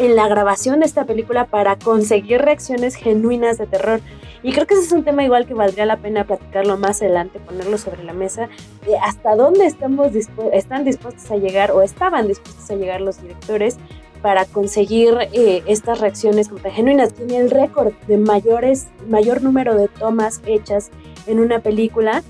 [0.00, 4.00] en la grabación de esta película para conseguir reacciones genuinas de terror.
[4.44, 7.40] Y creo que ese es un tema igual que valdría la pena platicarlo más adelante,
[7.40, 8.50] ponerlo sobre la mesa,
[8.86, 10.10] de hasta dónde estamos
[10.52, 13.78] están dispuestos a llegar o estaban dispuestos a llegar los directores
[14.20, 17.14] para conseguir eh, estas reacciones como genuinas.
[17.14, 20.90] Tiene el récord de mayores, mayor número de tomas hechas
[21.26, 22.22] en una película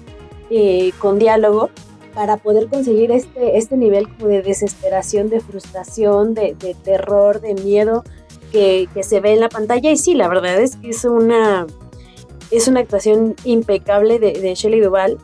[0.50, 1.70] eh, con diálogo
[2.14, 8.04] para poder conseguir este, este nivel como de desesperación, de frustración, de, terror, de miedo
[8.52, 9.90] que, se ve en la pantalla.
[9.90, 11.66] Y sí, la verdad es que es una,
[12.56, 15.18] es una actuación impecable de, de Shelley Duvall,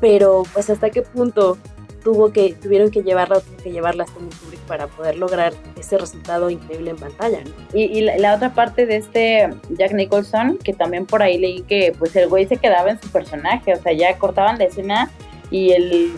[0.00, 1.58] pero pues hasta qué punto
[2.02, 4.18] tuvo que, tuvieron que llevarla o que llevarla hasta
[4.66, 7.40] para poder lograr ese resultado increíble en pantalla.
[7.74, 11.92] Y, y la, otra parte de este Jack Nicholson, que también por ahí leí que
[11.98, 15.10] pues el güey se quedaba en su personaje, o sea, ya cortaban la escena
[15.50, 16.12] y el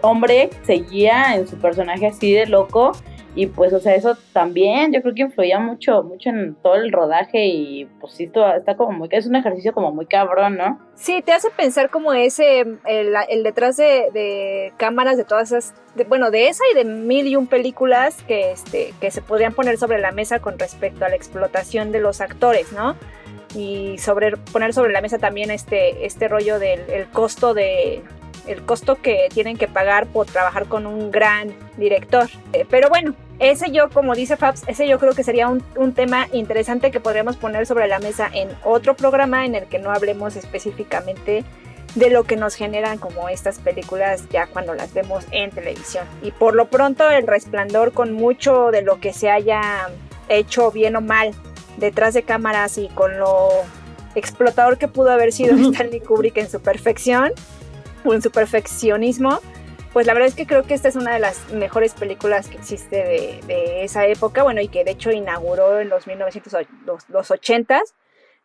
[0.00, 2.92] hombre seguía en su personaje así de loco
[3.34, 6.90] y pues, o sea, eso también yo creo que influía mucho, mucho en todo el
[6.90, 10.80] rodaje y pues sí, está como muy, es un ejercicio como muy cabrón, ¿no?
[10.94, 15.74] Sí, te hace pensar como ese, el, detrás de, cámaras de todas esas,
[16.08, 19.78] bueno, de esa y de mil y un películas que, este, que se podrían poner
[19.78, 22.96] sobre la mesa con respecto a la explotación de los actores, ¿no?
[23.54, 28.02] Y sobre, poner sobre la mesa también este, este rollo del costo de,
[28.48, 32.28] el costo que tienen que pagar por trabajar con un gran director.
[32.52, 36.26] Eh, pero bueno, ese yo, como dice Fabs, ese yo creo que sería un, tema
[36.32, 40.36] interesante que podríamos poner sobre la mesa en otro programa en el que no hablemos
[40.36, 41.44] específicamente
[41.94, 46.04] de lo que nos generan como estas películas ya cuando las vemos en televisión.
[46.22, 49.88] Y por lo pronto el resplandor con mucho de lo que se haya
[50.28, 51.32] hecho bien o mal
[51.76, 53.48] detrás de cámaras y con lo
[54.14, 57.32] explotador que pudo haber sido Stanley Kubrick en su perfección,
[58.04, 59.40] en su perfeccionismo,
[59.92, 62.58] pues la verdad es que creo que esta es una de las mejores películas que
[62.58, 66.66] existe de, esa época, bueno, y que de hecho inauguró en los 1900,
[67.08, 67.82] los, 80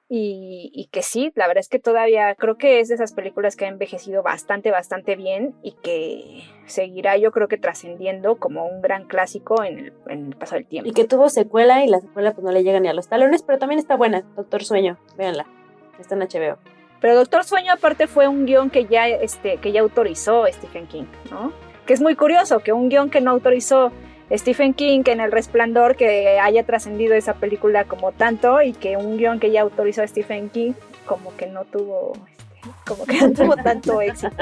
[0.09, 3.55] y, y, que sí, la verdad es que todavía creo que es de esas películas
[3.55, 8.81] que ha envejecido bastante, bastante bien y que seguirá yo creo que trascendiendo como un
[8.81, 10.89] gran clásico en el, en paso del tiempo.
[10.89, 13.43] Y que tuvo secuela y la secuela pues no le llega ni a los talones,
[13.43, 15.45] pero también está buena, Doctor Sueño, véanla,
[15.99, 16.72] está en HBO.
[17.03, 21.03] Pero Doctor Sueño aparte fue un guion que ya, este, que ya autorizó Stephen King,
[21.29, 21.51] ¿no?
[21.85, 23.91] Que es muy curioso que un guion que no autorizó
[24.31, 29.17] Stephen King en El Resplandor que haya trascendido esa película como tanto y que un
[29.17, 30.71] guion que ya autorizó Stephen King
[31.05, 32.13] como que no tuvo
[32.85, 34.35] como que no tuvo tanto éxito.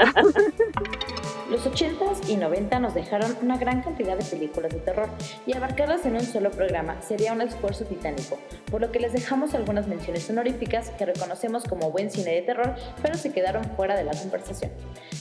[1.50, 5.08] Los 80s y 90 nos dejaron una gran cantidad de películas de terror
[5.46, 8.38] y abarcarlas en un solo programa sería un esfuerzo titánico,
[8.70, 12.74] por lo que les dejamos algunas menciones honoríficas que reconocemos como buen cine de terror,
[13.02, 14.70] pero se quedaron fuera de la conversación.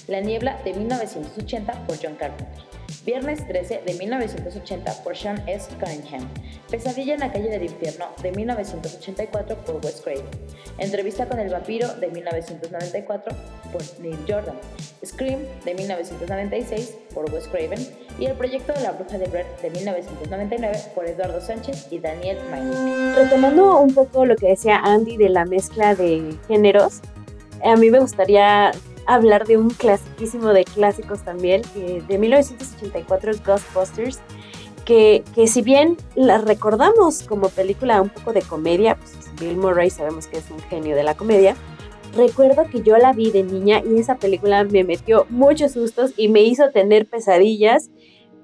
[0.08, 2.81] La Niebla de 1980 por John Carpenter.
[3.06, 5.70] Viernes 13 de 1980 por Sean S.
[5.80, 6.28] Cunningham.
[6.70, 10.26] Pesadilla en la calle del infierno de 1984 por Wes Craven.
[10.78, 13.36] Entrevista con el vampiro de 1994
[13.72, 14.56] por Neil Jordan.
[15.06, 17.80] Scream de 1996 por Wes Craven
[18.20, 22.38] y El proyecto de la bruja de Blair de 1999 por Eduardo Sánchez y Daniel
[22.50, 23.16] Main.
[23.16, 27.02] Retomando un poco lo que decía Andy de la mezcla de géneros,
[27.64, 28.72] a mí me gustaría
[29.06, 34.20] hablar de un clasiquísimo de clásicos también, de 1984, Ghostbusters,
[34.86, 39.90] que, que, si bien la recordamos como película un poco de comedia, pues Bill Murray
[39.90, 41.56] sabemos que es un genio de la comedia,
[42.16, 46.28] recuerdo que yo la vi de niña y esa película me metió muchos sustos y
[46.28, 47.90] me hizo tener pesadillas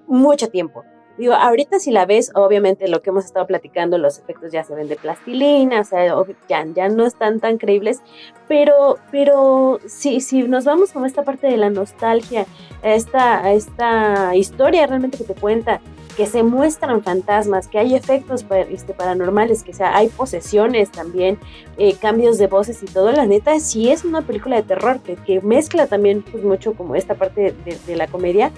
[0.07, 0.83] mucho tiempo.
[1.17, 4.75] Digo, ahorita si la ves, obviamente lo que hemos estado platicando, los efectos ya se
[4.75, 6.05] ven de plastilina, o sea,
[6.47, 8.01] ya, ya no están tan creíbles,
[8.47, 12.45] pero, pero si, si nos vamos con esta parte de la nostalgia,
[12.83, 15.81] esta, esta historia realmente que te cuenta,
[16.17, 21.37] que se muestran fantasmas, que hay efectos este, paranormales, que sea, hay posesiones también,
[21.77, 25.15] eh, cambios de voces y todo, la neta, sí es una película de terror que,
[25.15, 28.51] que mezcla también pues, mucho como esta parte de, de la comedia,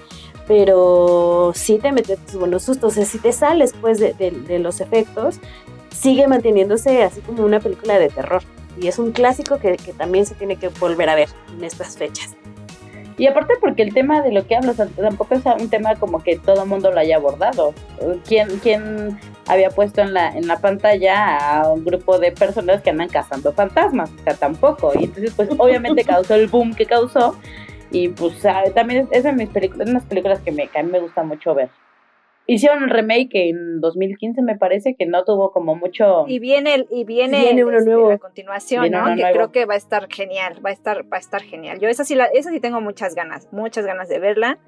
[0.50, 2.90] pero sí te metes buenos sustos.
[2.90, 5.38] O sea, si te sales pues de, los efectos,
[5.96, 8.42] sigue manteniéndose así como una película de terror.
[8.76, 12.34] Y es un clásico que, también se tiene que volver a ver en estas fechas.
[13.16, 16.36] Y aparte porque el tema de lo que hablas tampoco es un tema como que
[16.36, 17.72] todo el mundo lo haya abordado.
[18.26, 22.90] ¿Quién, quién había puesto en la, en la pantalla a un grupo de personas que
[22.90, 24.10] andan cazando fantasmas?
[24.18, 24.90] O sea, tampoco.
[24.98, 27.36] Y entonces pues obviamente causó el boom que causó
[27.90, 28.40] y pues
[28.74, 31.70] también es, de mis películas, unas películas que, me, a mí me gusta mucho ver.
[32.46, 36.24] Hicieron un remake en 2015, me parece, que no tuvo como mucho.
[36.26, 38.10] Y viene, y viene, uno este, nuevo.
[38.10, 39.14] a continuación, ¿no?
[39.14, 41.78] que creo que va a estar genial, va a estar, va a estar genial.
[41.78, 44.58] Yo esa sí, la, esa sí tengo muchas ganas, muchas ganas de verla.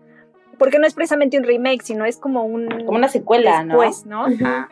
[0.58, 2.68] Porque no es precisamente un remake, sino es como un.
[2.84, 4.28] Como una secuela, después, ¿no?
[4.28, 4.68] ¿no?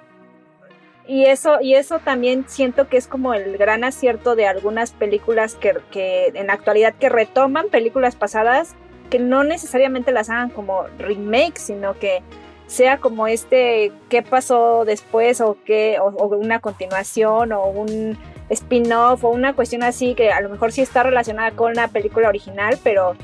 [1.10, 5.56] Y eso, y eso también siento que es como el gran acierto de algunas películas
[5.56, 8.76] que, que en la actualidad que retoman películas pasadas,
[9.10, 12.22] que no necesariamente las hagan como remakes, sino que
[12.68, 18.16] sea como este qué pasó después o qué o, una continuación o un
[18.48, 22.28] spin-off o una cuestión así que a lo mejor sí está relacionada con la película
[22.28, 23.16] original, pero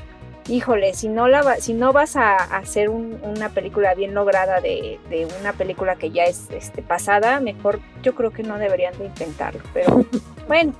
[0.47, 4.99] híjole, si no, la, si no vas a, hacer una película bien lograda de,
[5.39, 9.61] una película que ya es este, pasada, mejor yo creo que no deberían de intentarlo.
[9.73, 10.05] Pero
[10.47, 10.73] bueno,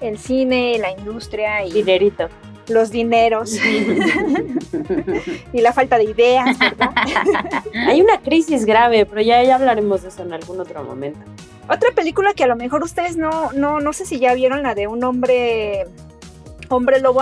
[0.00, 1.72] el cine, la industria y...
[1.72, 2.28] Dinerito.
[2.66, 3.58] Los dineros
[5.52, 6.92] y la falta de ideas, ¿verdad?
[7.86, 11.20] Hay una crisis grave, pero ya, ya hablaremos de eso en algún otro momento.
[11.68, 14.74] Otra película que a lo mejor ustedes no, no, no sé si ya vieron la
[14.74, 15.84] de un hombre
[16.70, 17.20] hombre lobo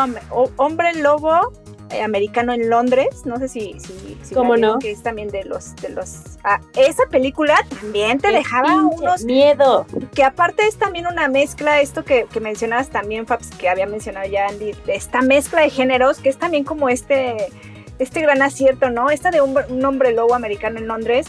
[0.56, 1.52] hombre lobo
[2.00, 4.78] americano en Londres, no sé si, si, ¿Cómo no?
[4.78, 9.86] que es también de los de los ah, esa película también te dejaba unos miedo.
[10.14, 14.28] Que aparte es también una mezcla, esto que, que mencionabas también, Fabs, que había mencionado
[14.28, 17.48] ya Andy, esta mezcla de géneros, que es también como este,
[17.98, 19.10] este gran acierto, ¿no?
[19.10, 21.26] Esta de un, un hombre lobo americano en Londres,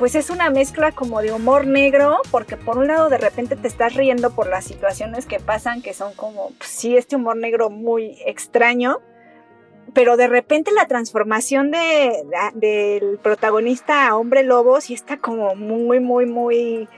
[0.00, 3.68] pues es una mezcla como de humor negro, porque por un lado de repente te
[3.68, 7.68] estás riendo por las situaciones que pasan, que son como, pues, sí, este humor negro
[7.68, 9.00] muy extraño,
[9.94, 12.24] pero de repente la transformación de,
[12.54, 16.88] del protagonista a hombre lobo sí está como muy, muy, muy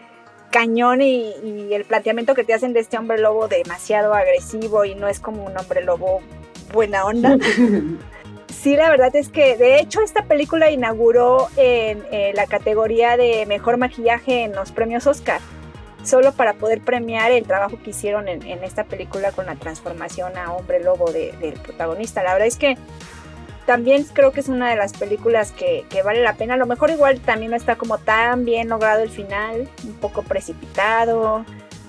[0.51, 1.33] cañón y,
[1.73, 5.45] el planteamiento que te hacen de este hombre lobo demasiado agresivo y no es como
[5.45, 6.21] un hombre lobo
[6.73, 7.39] buena onda.
[8.49, 12.03] sí, la verdad es que de hecho esta película inauguró en
[12.35, 15.41] la categoría de mejor maquillaje en los premios Oscar
[16.03, 20.53] solo para poder premiar el trabajo que hicieron en, esta película con la transformación a
[20.53, 22.23] hombre lobo del protagonista.
[22.23, 22.77] La verdad es que
[23.67, 26.55] también creo que es una de las películas que, vale la pena.
[26.55, 30.23] A lo mejor igual también no está como tan bien logrado el final, un poco
[30.23, 31.45] precipitado,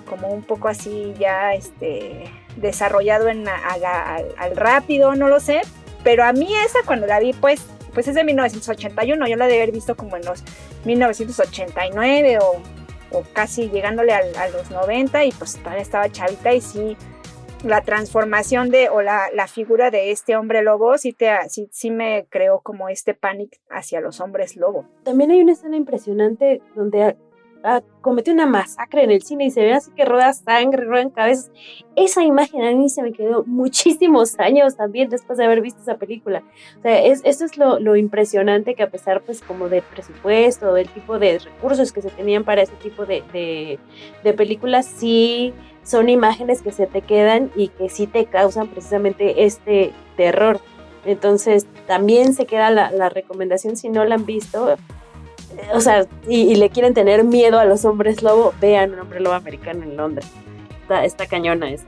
[0.08, 5.62] como un poco así ya este, desarrollado en al, rápido, no lo sé.
[6.04, 7.62] Pero a mí esa cuando la vi pues,
[7.94, 10.44] pues es de 1981, yo la de haber visto como en los
[10.86, 12.62] 1989 o
[13.14, 16.98] o casi llegándole a, los 90 y pues todavía estaba chavita y sí,
[17.64, 22.26] la transformación de o la, figura de este hombre lobo sí, te, sí, sí me
[22.30, 24.86] creó como este pánico hacia los hombres lobo.
[25.04, 27.16] También hay una escena impresionante donde
[28.02, 31.52] cometió una masacre en el cine y se ve así que rueda sangre, ruedan cabezas.
[31.96, 35.96] Esa imagen a mí se me quedó muchísimos años también después de haber visto esa
[35.96, 36.44] película.
[36.80, 40.74] O sea, es, eso es lo, lo, impresionante que a pesar pues como del presupuesto,
[40.74, 43.80] del tipo de recursos que se tenían para ese tipo de, de,
[44.24, 49.46] de películas, sí son imágenes que se te quedan y que sí te causan precisamente
[49.46, 50.60] este terror.
[51.06, 54.78] Entonces, también se queda la, la recomendación si no la han visto,
[55.74, 59.36] o sea, y, le quieren tener miedo a los hombres lobo, vean un hombre lobo
[59.36, 60.28] americano en Londres.
[60.82, 61.86] Está, está cañona esa.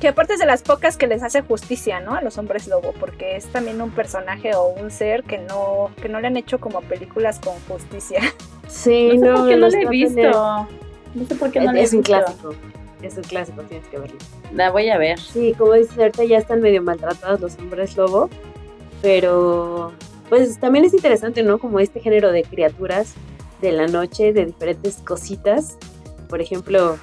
[0.00, 2.14] Que aparte es de las pocas que les hace justicia, ¿no?
[2.14, 6.08] A los hombres lobo, porque es también un personaje o un ser que no, que
[6.08, 8.20] no le han hecho como películas con justicia.
[8.68, 10.68] Sí, no, sé por qué no lo he visto.
[11.14, 11.86] No sé por qué no lo he visto.
[11.86, 12.54] Es un clásico.
[13.02, 14.18] Es un clásico, tienes que verlo.
[14.52, 15.18] La voy a ver.
[15.18, 18.28] Sí, como dices, ahorita ya están medio maltratados los hombres lobo,
[19.00, 19.92] pero
[20.28, 21.58] pues también es interesante, ¿no?
[21.58, 23.14] Como este género de criaturas
[23.60, 25.76] de la noche, de diferentes cositas.
[26.28, 26.98] Por ejemplo,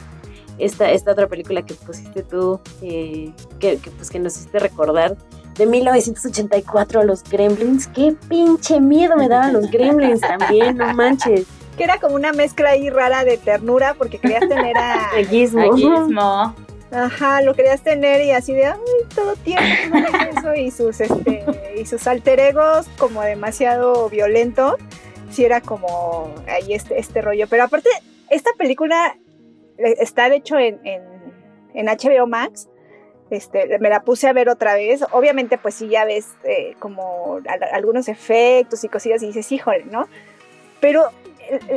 [0.60, 5.18] esta, esta otra película que pusiste tú, eh, que, pues que nos hiciste recordar,
[5.56, 7.88] de 1984, Los Gremlins.
[7.88, 11.46] ¡Qué pinche miedo me daban los Gremlins también, no manches!
[11.78, 15.10] Que era como una mezcla ahí rara de ternura porque querías tener a...
[15.30, 16.56] Gizmo.
[16.94, 18.72] Ajá, lo querías tener y así de,
[19.16, 21.44] todo eso, y sus, este,
[21.76, 24.78] y sus alter egos como demasiado violento,
[25.32, 27.48] sí era como ahí este, este rollo.
[27.50, 27.90] Pero aparte,
[28.30, 29.18] esta película
[29.80, 32.70] eh, está de hecho en, en, HBO Max,
[33.32, 35.04] este, me la puse a ver otra vez.
[35.14, 37.40] Obviamente, pues sí, ya ves eh, como
[37.72, 40.08] algunos efectos y cosillas y dices, híjole, ¿no?
[40.80, 41.10] Pero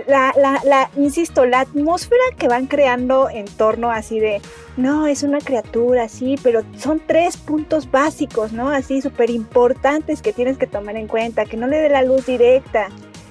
[0.07, 4.40] la, la, la, insisto, la atmósfera que van creando en torno así de,
[4.76, 8.70] no, es una criatura, así, pero son tres puntos básicos, ¿no?
[8.70, 12.26] Así súper importantes que tienes que tomar en cuenta, que no le dé la luz
[12.26, 12.88] directa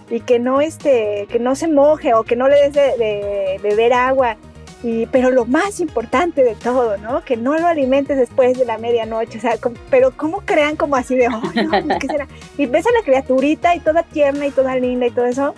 [0.10, 3.94] y que no, este, que no se moje o que no le des de, beber
[3.94, 4.38] agua.
[4.84, 7.24] Y, pero lo más importante de todo, ¿no?
[7.24, 9.58] Que no lo alimentes después de la medianoche, o sea,
[9.90, 12.28] pero ¿cómo crean como así de, oh, no, ¿qué será?
[12.58, 15.56] Y ves a la criaturita y toda tierna y toda linda y todo eso,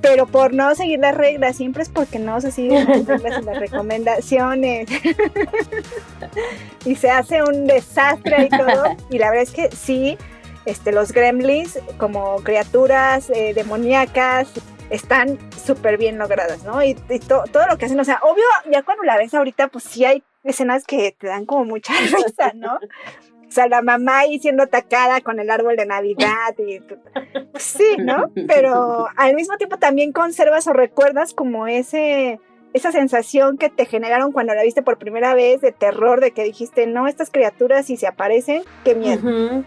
[0.00, 3.44] pero por no seguir las reglas, siempre es porque no se siguen las reglas y
[3.44, 4.88] las recomendaciones.
[6.84, 8.84] y se hace un desastre y todo.
[9.10, 10.16] Y la verdad es que sí,
[10.64, 14.48] este, los gremlins como criaturas eh, demoníacas
[14.90, 16.82] están súper bien logradas, ¿no?
[16.82, 20.04] Y, todo lo que hacen, o sea, obvio, ya cuando la ves ahorita, pues sí
[20.04, 22.78] hay escenas que te dan como mucha risa, ¿no?
[23.50, 27.96] O sea, la mamá ahí siendo atacada con el árbol de Navidad y pues sí,
[27.98, 28.30] ¿no?
[28.46, 32.38] Pero al mismo tiempo también conservas o recuerdas como ese
[32.72, 36.44] esa sensación que te generaron cuando la viste por primera vez de terror, de que
[36.44, 39.64] dijiste, no, estas criaturas si se aparecen, qué miedo.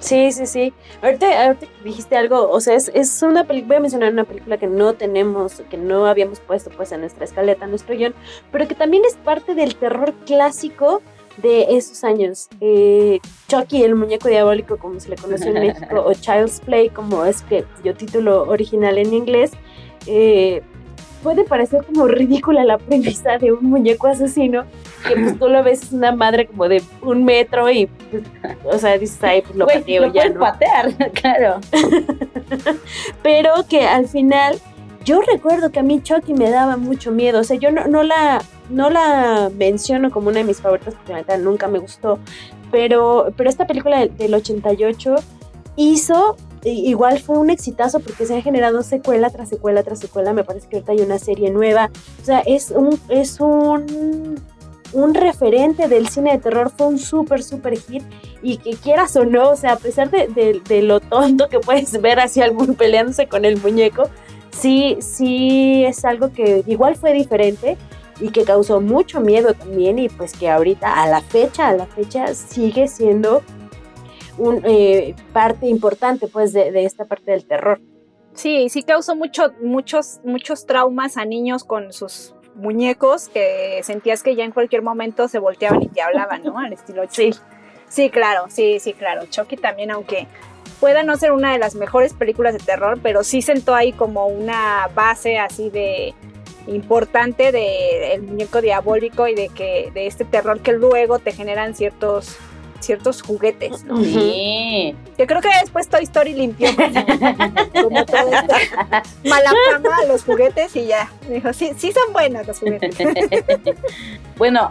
[0.00, 0.74] Sí, sí, sí.
[1.02, 4.58] Ahorita, ahorita, dijiste algo, o sea, es, es una película, voy a mencionar una película
[4.58, 8.14] que no tenemos, que no habíamos puesto pues en nuestra escaleta, en nuestro guion,
[8.52, 11.02] pero que también es parte del terror clásico
[11.42, 12.48] de esos años.
[12.60, 17.24] Eh, Chucky, el muñeco diabólico, como se le conoce en México, o Child's Play, como
[17.24, 19.52] es que yo título original en inglés,
[20.06, 20.62] eh,
[21.22, 24.64] puede parecer como ridícula la premisa de un muñeco asesino,
[25.06, 28.22] que pues tú lo ves es una madre como de un metro y, pues,
[28.64, 30.40] o sea, dices, ay, pues lo pateo ya, ¿no?
[30.40, 31.60] patear, claro.
[33.22, 34.58] Pero que al final
[35.04, 38.02] yo recuerdo que a mí Chucky me daba mucho miedo, o sea, yo no, no,
[38.02, 42.18] la, no la menciono como una de mis favoritas porque la verdad nunca me gustó,
[42.70, 45.16] pero, pero esta película del, 88
[45.76, 50.44] hizo, igual fue un exitazo porque se han generado secuela tras secuela tras secuela, me
[50.44, 54.40] parece que ahorita hay una serie nueva, o sea, es un, es un,
[54.92, 58.02] un referente del cine de terror, fue un súper, súper hit
[58.42, 62.00] y que quieras o no, o sea, a pesar de, de lo tonto que puedes
[62.02, 64.10] ver hacia algún peleándose con el muñeco,
[64.50, 67.76] sí, sí es algo que igual fue diferente
[68.20, 71.86] y que causó mucho miedo también y pues que ahorita a la fecha, a la
[71.86, 73.42] fecha sigue siendo
[74.36, 77.80] un eh, parte importante pues de, esta parte del terror.
[78.34, 84.34] Sí, sí causó mucho, muchos, muchos traumas a niños con sus muñecos que sentías que
[84.36, 86.58] ya en cualquier momento se volteaban y te hablaban, ¿no?
[86.58, 87.32] Al estilo Chucky.
[87.32, 87.40] Sí.
[87.88, 89.26] Sí, claro, sí, sí, claro.
[89.26, 90.26] Chucky también, aunque
[90.78, 94.26] pueda no ser una de las mejores películas de terror, pero sí sentó ahí como
[94.26, 96.14] una base así de
[96.68, 101.74] importante de el muñeco diabólico y de que de este terror que luego te generan
[101.74, 102.36] ciertos
[102.80, 103.96] ciertos juguetes, ¿no?
[104.04, 104.94] Sí.
[105.18, 106.70] Yo creo que después Toy Story limpió
[107.82, 108.54] como, todo esto.
[109.24, 111.10] Mala fama a los juguetes y ya.
[111.28, 112.96] dijo, sí, sí son buenos los juguetes.
[114.36, 114.70] bueno,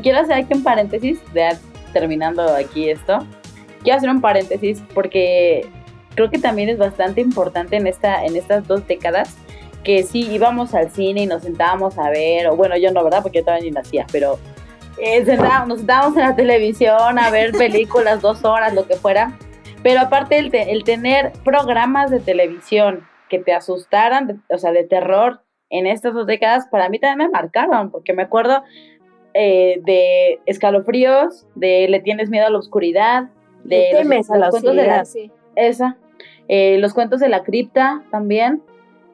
[0.00, 1.58] quiero hacer aquí un paréntesis, ya
[1.92, 3.26] terminando aquí esto
[3.82, 5.66] quiero hacer un paréntesis porque
[6.14, 9.36] creo que también es bastante importante en, esta, en estas dos décadas
[9.84, 13.22] que sí íbamos al cine y nos sentábamos a ver, o bueno, yo no, ¿verdad?
[13.22, 14.38] Porque yo todavía ni nacía, pero
[14.98, 15.24] eh,
[15.66, 19.38] nos sentábamos en la televisión a ver películas dos horas, lo que fuera.
[19.82, 25.42] Pero aparte el, el tener programas de televisión que te asustaran, o sea, de terror
[25.70, 28.62] en estas dos décadas, para mí también me marcaron, porque me acuerdo
[29.32, 33.30] eh, de escalofríos, de le tienes miedo a la oscuridad,
[33.62, 35.04] de los, a la cuentos de la,
[35.54, 35.96] esa,
[36.48, 38.62] eh, los cuentos de la cripta también.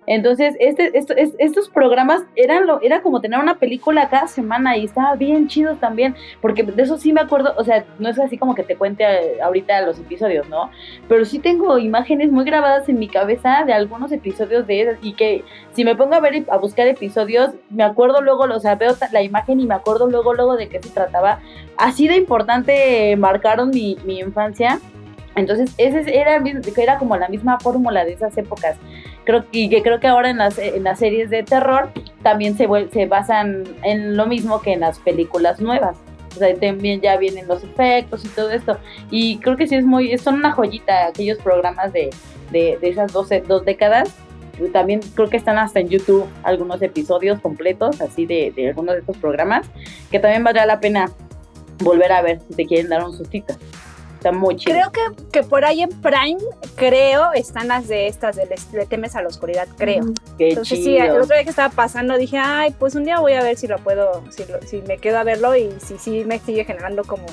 [0.07, 5.15] Entonces, este, estos programas eran lo, era como tener una película cada semana y estaba
[5.17, 8.55] bien chido también, porque de eso sí me acuerdo, o sea, no es así como
[8.55, 10.71] que te cuente eh, ahorita los episodios, ¿no?
[11.09, 15.15] Pero sí tengo imágenes muy grabadas en mi cabeza de algunos episodios de esas y
[15.15, 18.95] que si me pongo a ver a buscar episodios, me acuerdo luego, o sea, veo
[19.13, 21.41] la imagen y me acuerdo luego, luego de qué se trataba.
[21.77, 24.79] Así de importante marcaron mi, mi infancia.
[25.35, 26.43] Entonces, ese era,
[26.77, 28.79] era como la misma fórmula de esas épocas
[29.27, 31.91] creo y que creo que ahora en las, en las series de terror
[32.23, 35.99] también se, se basan en lo mismo que en las películas nuevas.
[36.35, 38.79] O sea, también ya vienen los efectos y todo esto.
[39.11, 42.11] Y creo que sí es muy, son una joyita aquellos programas de,
[42.51, 44.15] de, de esas dos, dos décadas.
[44.73, 49.01] También creo que están hasta en YouTube algunos episodios completos, así de, de algunos de
[49.01, 49.67] estos programas,
[50.11, 51.11] que también valdría la pena
[51.79, 53.55] volver a ver si te quieren dar un sustito.
[54.73, 55.01] Creo que,
[55.33, 56.41] que por ahí en Prime,
[56.75, 60.05] creo, están las de estas, de Le, temes a la oscuridad, creo.
[60.39, 63.43] Entonces sí, el otro día que estaba pasando dije, ay, pues un día voy a
[63.43, 66.65] ver si lo puedo, si, si me quedo a verlo y si sí me sigue
[66.65, 67.27] generando como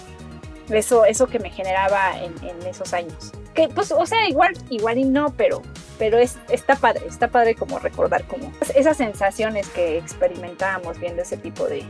[0.70, 3.32] eso, eso que me generaba en, en, esos años.
[3.54, 5.62] Que pues, o sea, igual, igual y no, pero,
[6.00, 11.38] pero es, está padre, está padre como recordar como esas sensaciones que experimentábamos viendo ese
[11.38, 11.84] tipo de,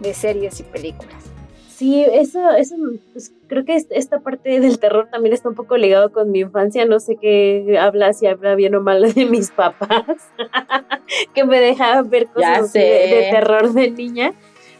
[0.00, 1.33] de series y películas.
[1.76, 2.76] Sí, eso, eso
[3.12, 6.84] pues, creo que esta parte del terror también está un poco ligado con mi infancia.
[6.84, 10.04] No sé qué habla, si habla bien o mal de mis papás,
[11.34, 14.32] que me dejaban ver cosas de, terror de niña.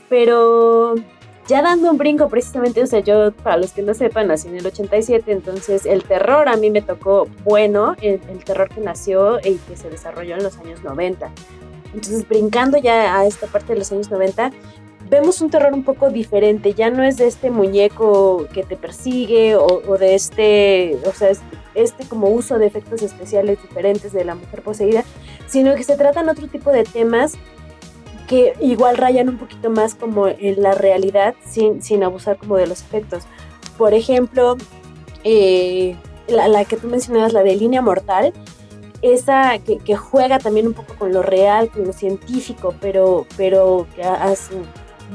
[0.09, 0.95] Pero
[1.49, 4.57] ya dando un brinco precisamente, o sea, yo, para los que no sepan, nací en
[4.57, 9.41] el 87, entonces el terror a mí me tocó bueno, el, el terror que nació
[9.41, 11.29] y que se desarrolló en los años 90.
[11.93, 14.53] Entonces, brincando ya a esta parte de los años 90,
[15.09, 19.57] vemos un terror un poco diferente, ya no es de este muñeco que te persigue
[19.57, 21.31] o, de este, o sea,
[21.75, 25.05] este, como uso de efectos especiales diferentes de la mujer poseída,
[25.47, 27.35] sino que se tratan otro tipo de temas
[28.27, 32.67] que igual rayan un poquito más como en la realidad sin, sin abusar como de
[32.67, 33.25] los efectos.
[33.77, 34.57] Por ejemplo,
[35.25, 35.97] eh,
[36.29, 38.33] la, que tú mencionabas, la de línea mortal,
[39.03, 43.87] esa que, que, juega también un poco con lo real, con lo científico, pero, pero
[43.95, 44.55] que hace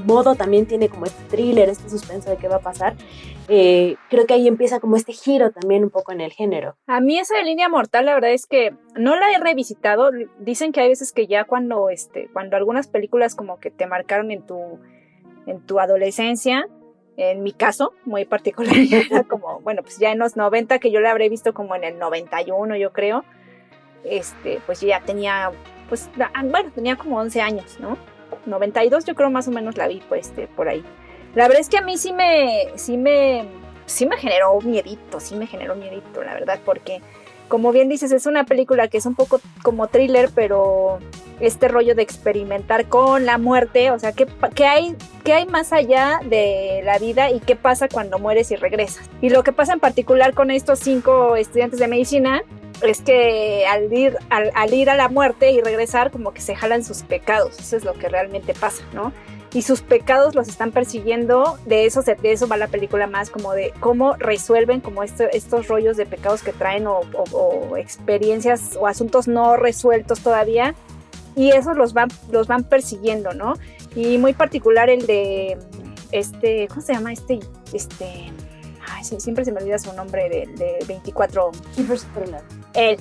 [0.06, 2.96] modo también tiene como este thriller, este suspenso de qué va a pasar.
[3.48, 6.76] Eh, creo que ahí empieza como este giro también un poco en el género.
[6.88, 10.12] A mí esa de línea mortal, la verdad es que no la he revisitado.
[10.40, 14.32] Dicen que hay veces que ya cuando, este, cuando algunas películas como que te marcaron
[14.32, 14.80] en tu,
[15.48, 16.68] en tu adolescencia,
[17.18, 18.74] en mi caso, muy particular,
[19.28, 22.00] como, bueno, pues ya en los 90, que yo la habré visto como en el
[22.00, 23.26] 91, yo creo,
[24.04, 25.52] este, pues ya tenía,
[25.90, 26.10] pues,
[26.46, 27.98] bueno, tenía como 11 años, ¿no?
[28.46, 30.84] 92 yo creo más o menos la vi pues, este, por ahí.
[31.36, 33.46] La verdad es que a mí sí me, sí me,
[33.86, 37.02] sí me generó miedito, sí me generó miedito, la verdad, porque
[37.50, 41.00] como bien dices, es una película que es un poco como thriller, pero
[41.40, 45.74] este rollo de experimentar con la muerte, o sea, ¿qué, qué, hay, ¿qué hay más
[45.74, 49.10] allá de la vida y qué pasa cuando mueres y regresas?
[49.22, 52.44] Y lo que pasa en particular con estos cinco estudiantes de medicina
[52.82, 56.84] es que al ir, al, ir a la muerte y regresar, como que se jalan
[56.84, 57.60] sus pecados.
[57.60, 59.12] Eso es lo que realmente pasa, ¿no?
[59.54, 61.58] Y sus pecados los están persiguiendo.
[61.66, 65.98] De eso, de eso va la película más, como de cómo resuelven como estos rollos
[65.98, 67.02] de pecados que traen o,
[67.78, 70.76] experiencias o asuntos no resueltos todavía.
[71.36, 73.54] Y esos los van, los van persiguiendo, ¿no?
[73.96, 75.58] Y muy particular el de
[76.12, 77.14] este, ¿cómo se llama?
[77.14, 77.40] Este,
[77.74, 78.32] este,
[78.88, 81.52] ay, siempre se me olvida su nombre, de, de 24.
[82.74, 82.98] Él,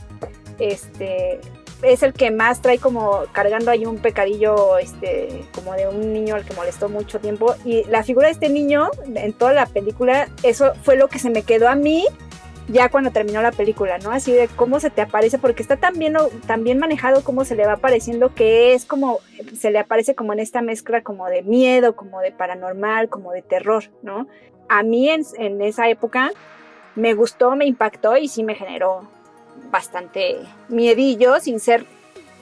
[0.59, 1.40] este,
[1.83, 6.35] es el que más trae como cargando ahí un pecadillo, este, como de un niño
[6.35, 7.55] al que molestó mucho tiempo.
[7.64, 11.31] Y la figura de este niño en toda la película, eso fue lo que se
[11.31, 12.05] me quedó a mí
[12.68, 14.11] ya cuando terminó la película, ¿no?
[14.11, 16.14] Así de cómo se te aparece, porque está tan bien,
[16.47, 19.20] tan bien manejado cómo se le va apareciendo, que es como,
[19.57, 23.41] se le aparece como en esta mezcla como de miedo, como de paranormal, como de
[23.43, 24.29] terror, ¿no?
[24.68, 26.31] A mí en, en esa época
[26.95, 29.09] me gustó, me impactó y sí me generó
[29.71, 30.37] bastante
[30.69, 31.87] miedillo sin ser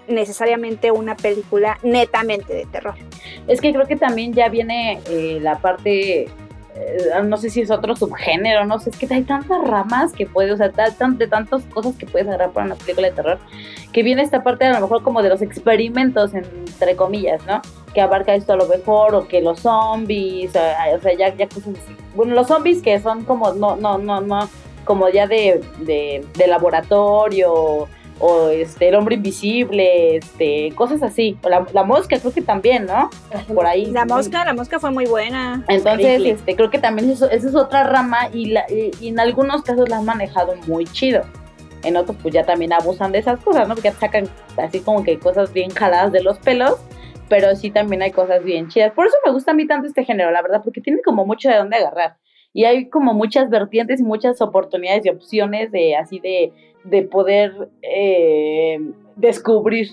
[0.08, 2.94] necesariamente una película netamente de terror.
[3.48, 6.28] Es que creo que también ya viene eh, la parte
[6.76, 10.26] eh, no sé si es otro subgénero, no sé, es que hay tantas ramas que
[10.26, 13.38] puedes, o sea, de tantas cosas que puedes agarrar para una película de terror,
[13.92, 17.62] que viene esta parte a lo mejor como de los experimentos, entre comillas, ¿no?
[17.94, 20.52] Que abarca esto a lo mejor, o que los zombies, o,
[21.00, 21.96] sea, ya, ya cosas así.
[22.14, 24.50] Bueno, los zombies que son como, no, no, no, no,
[24.86, 27.86] como ya de, de, de laboratorio,
[28.18, 31.36] o este el hombre invisible, este, cosas así.
[31.42, 33.10] O la, mosca creo que también, ¿no?
[33.52, 33.86] Por ahí.
[33.86, 35.64] La mosca, la mosca fue muy buena.
[35.68, 39.62] Entonces, este, creo que también eso, esa es otra rama y, la, y, en algunos
[39.62, 41.22] casos la han manejado muy chido.
[41.82, 43.74] En otros pues ya también abusan de esas cosas, ¿no?
[43.74, 46.78] Porque sacan así como que cosas bien jaladas de los pelos,
[47.28, 48.92] pero sí también hay cosas bien chidas.
[48.92, 51.48] Por eso me gusta a mí tanto este género, la verdad, porque tiene como mucho
[51.48, 52.16] de dónde agarrar.
[52.56, 56.52] Y hay como muchas vertientes y muchas oportunidades y opciones de así de
[56.88, 58.78] de poder eh,
[59.16, 59.88] descubrir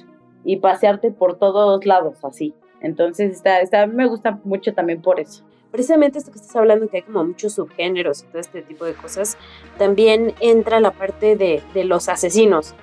[0.45, 2.53] y pasearte por todos lados así.
[2.81, 5.43] Entonces, está, está, me gusta mucho también por eso.
[5.71, 8.93] Precisamente esto que estás hablando, que hay como muchos subgéneros y todo este tipo de
[8.93, 9.37] cosas,
[9.79, 12.75] también entra la parte de, de los asesinos,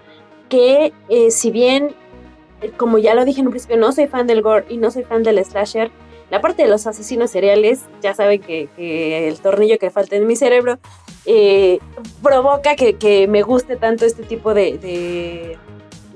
[0.48, 1.94] que eh, si bien,
[2.62, 4.90] eh, como ya lo dije en un principio, no soy fan del gore y no
[4.90, 5.92] soy fan del slasher,
[6.30, 8.68] la parte de los asesinos seriales, ya saben que,
[9.28, 10.78] el tornillo que falta en mi cerebro,
[11.26, 11.78] eh,
[12.22, 15.58] provoca que, me guste tanto este tipo de,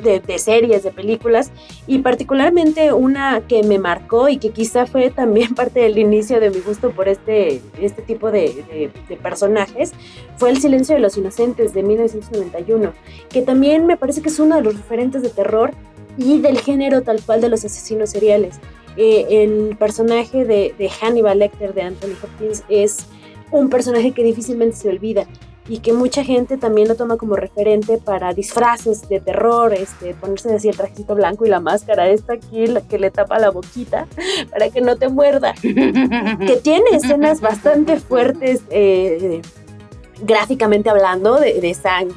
[0.05, 1.51] de, series, de películas,
[1.87, 6.51] y particularmente una que me marcó y que quizá fue también parte del inicio de
[6.51, 8.91] mi gusto por este, este tipo de,
[9.23, 9.93] personajes,
[10.37, 12.93] fue El silencio de los inocentes de 1991,
[13.31, 15.73] que también me parece que es uno de los referentes de terror
[16.17, 18.61] y del género tal cual de los asesinos seriales.
[18.97, 23.07] Eh, el personaje de, de Hannibal Lecter de Anthony Hopkins es
[23.51, 25.27] un personaje que difícilmente se olvida
[25.69, 30.55] y que mucha gente también lo toma como referente para disfraces de terror, este, ponerse
[30.55, 34.07] así el trajecito blanco y la máscara esta aquí la que le tapa la boquita
[34.51, 39.41] para que no te muerda, que tiene escenas bastante fuertes eh,
[40.25, 41.75] gráficamente hablando de, de,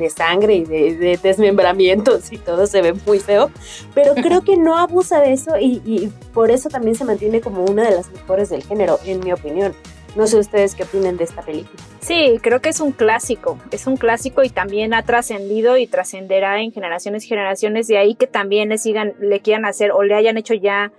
[0.10, 3.52] sangre y de, desmembramientos y todo se ve muy feo,
[3.94, 7.66] pero creo que no abusa de eso y, y por eso también se mantiene como
[7.66, 9.74] una de las mejores del género, en mi opinión.
[10.16, 11.80] No sé ustedes qué opinan de esta película.
[12.00, 16.60] Sí, creo que es un clásico, es un clásico y también ha trascendido y trascenderá
[16.60, 20.16] en generaciones y generaciones, de ahí que también le sigan, le quieran hacer o le
[20.16, 20.92] hayan hecho ya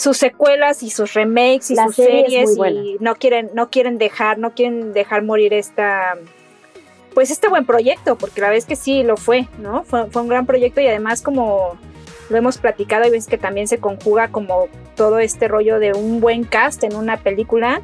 [0.00, 4.54] sus secuelas y sus remakes y sus series y no quieren, no quieren dejar, no
[4.54, 6.16] quieren dejar morir esta
[7.12, 9.82] pues este buen proyecto, porque la vez que sí lo fue, ¿no?
[9.84, 11.76] Fue, fue un gran proyecto y además como
[12.30, 16.20] lo hemos platicado y ves que también se conjuga como todo este rollo de un
[16.20, 17.82] buen cast en una película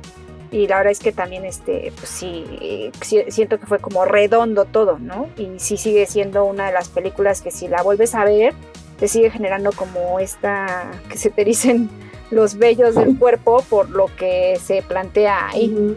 [0.50, 2.92] y la verdad es que también este pues sí,
[3.28, 7.42] siento que fue como redondo todo no y sí sigue siendo una de las películas
[7.42, 8.54] que si la vuelves a ver
[9.00, 11.90] te sigue generando como esta que se te dicen
[12.30, 15.96] los vellos del cuerpo por lo que se plantea ahí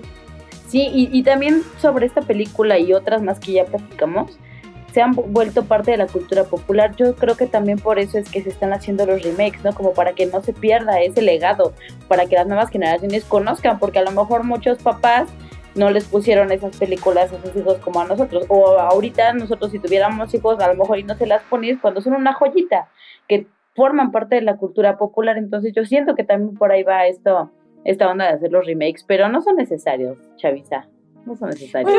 [0.68, 4.38] sí y, y también sobre esta película y otras más que ya platicamos
[4.94, 6.96] se han vuelto parte de la cultura popular.
[6.96, 9.74] Yo creo que también por eso es que se están haciendo los remakes, ¿no?
[9.74, 11.74] Como para que no se pierda ese legado,
[12.08, 15.30] para que las nuevas generaciones conozcan, porque a lo mejor muchos papás
[15.76, 18.46] no les pusieron esas películas a sus hijos como a nosotros.
[18.50, 22.02] O ahorita nosotros si tuviéramos hijos, a lo mejor y no se las pones cuando
[22.02, 22.90] son una joyita,
[23.28, 23.48] que
[23.80, 25.38] forman parte de la cultura popular.
[25.38, 27.50] Entonces yo siento que también por ahí va esto,
[27.86, 30.90] esta onda de hacer los remakes, pero no son necesarios, Chavisa
[31.26, 31.94] no son necesarios.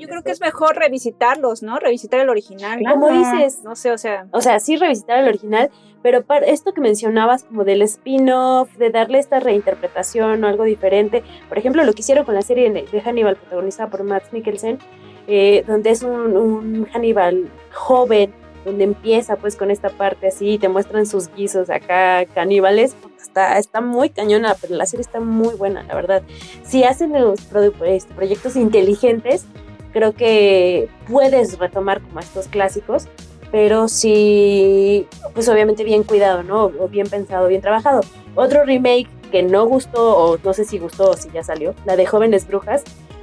[0.00, 1.78] yo creo que es mejor revisitarlos, ¿no?
[1.78, 2.80] Revisitar el original.
[2.88, 3.62] Como dices.
[3.62, 4.26] No sé, o sea.
[4.32, 5.70] O sea, sí revisitar el original,
[6.02, 11.22] pero para esto que mencionabas como del spin-off, de darle esta reinterpretación o algo diferente,
[11.48, 14.78] por ejemplo, lo que hicieron con la serie de Hannibal protagonizada por Matt Mikkelsen,
[15.26, 18.32] eh, donde es un, un Hannibal joven,
[18.64, 23.80] donde empieza pues con esta parte así, te muestran sus guisos acá caníbales, está, está
[23.80, 26.22] muy cañona, pero la serie está muy buena, la verdad.
[26.62, 27.40] Si hacen los
[27.84, 29.46] este, proyectos inteligentes,
[29.92, 33.08] creo que puedes retomar como estos clásicos,
[33.50, 36.64] pero sí, pues obviamente bien cuidado, ¿no?
[36.64, 38.00] O bien pensado, bien trabajado.
[38.34, 41.96] Otro remake que no gustó, o no sé si gustó o si ya salió, la
[41.96, 42.82] de Jóvenes Brujas,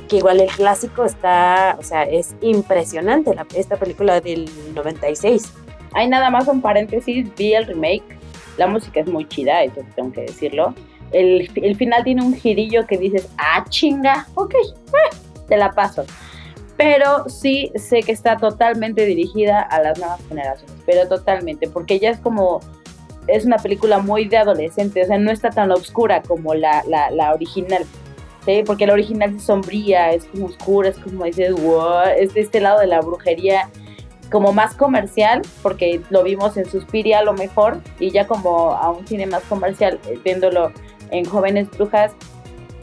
[0.09, 5.53] que igual el clásico está, o sea, es impresionante la, esta película del 96.
[5.93, 8.03] Hay nada más un paréntesis, vi el remake,
[8.57, 10.73] la música es muy chida, eso tengo que decirlo.
[11.11, 15.15] El, el final tiene un girillo que dices, ah, chinga, ok, eh,
[15.47, 16.03] te la paso.
[16.75, 22.09] Pero sí sé que está totalmente dirigida a las nuevas generaciones, pero totalmente, porque ya
[22.09, 22.61] es como,
[23.27, 27.11] es una película muy de adolescente, o sea, no está tan oscura como la, la,
[27.11, 27.85] la original.
[28.65, 32.59] Porque la original es sombría, es como oscura, es como dices, wow, es de este
[32.59, 33.69] lado de la brujería
[34.31, 38.91] como más comercial, porque lo vimos en Suspiria a lo mejor, y ya como a
[38.91, 40.71] un cine más comercial, eh, viéndolo
[41.11, 42.15] en Jóvenes Brujas,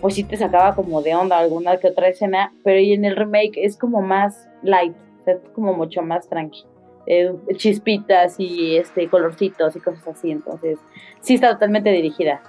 [0.00, 3.16] pues sí te sacaba como de onda alguna que otra escena, pero y en el
[3.16, 6.64] remake es como más light, o sea, es como mucho más tranqui.
[7.09, 10.78] Eh, chispitas y este colorcitos y cosas así, entonces
[11.20, 12.42] sí está totalmente dirigida.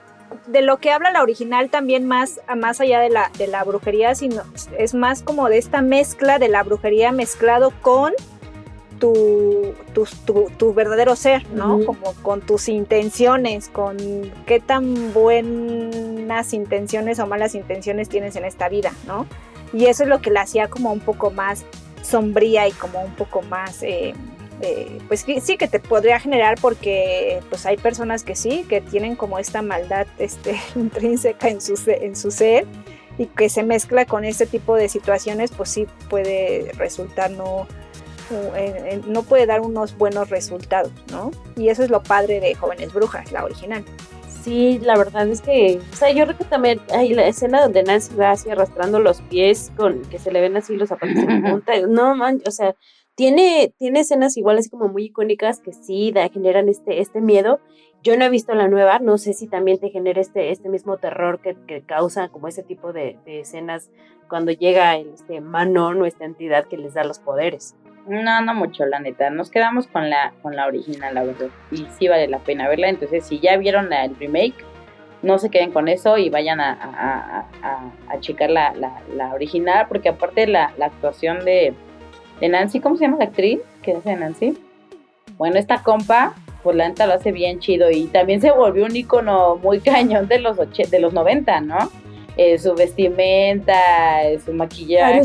[0.48, 4.16] De lo que habla la original también más, más allá de la, de la brujería,
[4.16, 4.44] sino
[4.78, 8.14] es más como de esta mezcla de la brujería mezclado con
[9.00, 9.74] tu,
[10.58, 11.80] tu, verdadero ser, ¿no?
[11.86, 13.98] Como con tus intenciones, con
[14.46, 19.28] qué tan buenas intenciones o malas intenciones tienes en esta vida, ¿no?
[19.74, 21.66] Y eso es lo que la hacía como un poco más
[22.02, 24.14] sombría y como un poco más, eh,
[24.62, 29.16] eh, pues sí que te podría generar porque pues hay personas que sí, que tienen
[29.16, 32.66] como esta maldad este, intrínseca en su, en su ser
[33.18, 37.68] y que se mezcla con este tipo de situaciones, pues sí puede resultar no
[39.08, 41.32] no puede dar unos buenos resultados, ¿no?
[41.56, 43.86] Y eso es lo padre de Jóvenes Brujas, la original.
[44.44, 47.84] Sí, la verdad es que, o sea, yo creo que también hay la escena donde
[47.84, 51.44] Nancy va así arrastrando los pies con que se le ven así los zapatos en
[51.52, 51.74] punta.
[51.88, 52.76] No, man, o sea,
[53.18, 57.60] tiene, tiene escenas igual así como muy icónicas que sí da, generan este, este miedo.
[58.04, 60.98] Yo no he visto la nueva, no sé si también te genera este, este mismo
[60.98, 63.90] terror que, que causa como ese tipo de, de escenas
[64.30, 67.76] cuando llega el, este Manon o esta entidad que les da los poderes.
[68.08, 69.32] No, no mucho, la neta.
[69.32, 71.48] Nos quedamos con la, con la original, la verdad.
[71.72, 72.88] Y sí vale la pena verla.
[72.88, 74.64] Entonces, si ya vieron el remake,
[75.24, 78.74] no se queden con eso y vayan a, a, checar la,
[79.16, 81.74] la, original, porque aparte la, la actuación de,
[82.40, 84.58] de, Nancy, ¿cómo se llama la actriz que hace de Nancy?
[85.38, 86.34] Bueno, esta compa,
[86.64, 90.28] pues la neta lo hace bien chido y también se volvió un icono muy cañón
[90.28, 91.78] de los, de los 90, ¿no?
[92.38, 95.22] Eh, su vestimenta, eh, su maquillaje.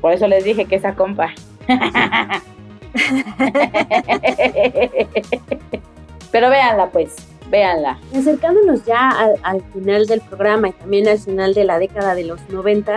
[0.00, 1.32] Por eso les dije que esa compa.
[6.30, 7.16] Pero véanla pues,
[7.50, 7.98] véanla.
[8.14, 9.08] Acercándonos ya
[9.42, 12.96] al, final del programa y también al final de la década de los 90,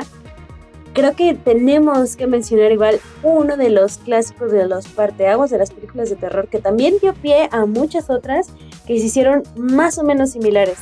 [0.94, 5.72] creo que tenemos que mencionar igual uno de los clásicos de los parteaguas de las
[5.72, 8.48] películas de terror que también dio pie a muchas otras
[8.86, 10.78] que se hicieron más o menos similares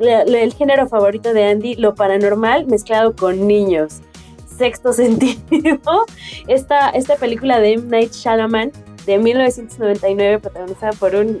[0.00, 4.00] el género favorito de Andy, lo paranormal mezclado con niños.
[4.46, 5.78] Sexto sentido.
[6.46, 7.84] Esta, esta película de M.
[7.88, 8.72] Night Shyamalan
[9.06, 11.38] de 1999, protagonizada por un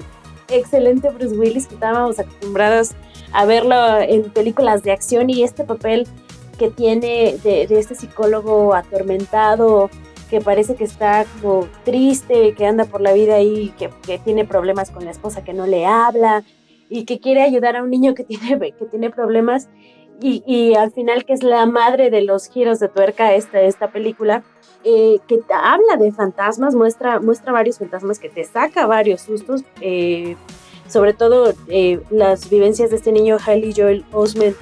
[0.48, 2.90] excelente Bruce Willis que estábamos acostumbrados
[3.32, 6.06] a verlo en películas de acción y este papel
[6.54, 9.90] que tiene de, este psicólogo atormentado,
[10.30, 14.90] que parece que está como triste, que anda por la vida y que, tiene problemas
[14.90, 16.44] con la esposa que no le habla,
[16.88, 19.68] y que quiere ayudar a un niño que tiene, que tiene problemas
[20.20, 23.90] y, y al final que es la madre de los giros de tuerca esta, esta
[23.90, 24.44] película,
[24.84, 30.36] eh, que habla de fantasmas, muestra, muestra varios fantasmas, que te saca varios sustos, eh,
[30.88, 34.56] sobre todo eh, las vivencias de este niño Hailey Joel Osment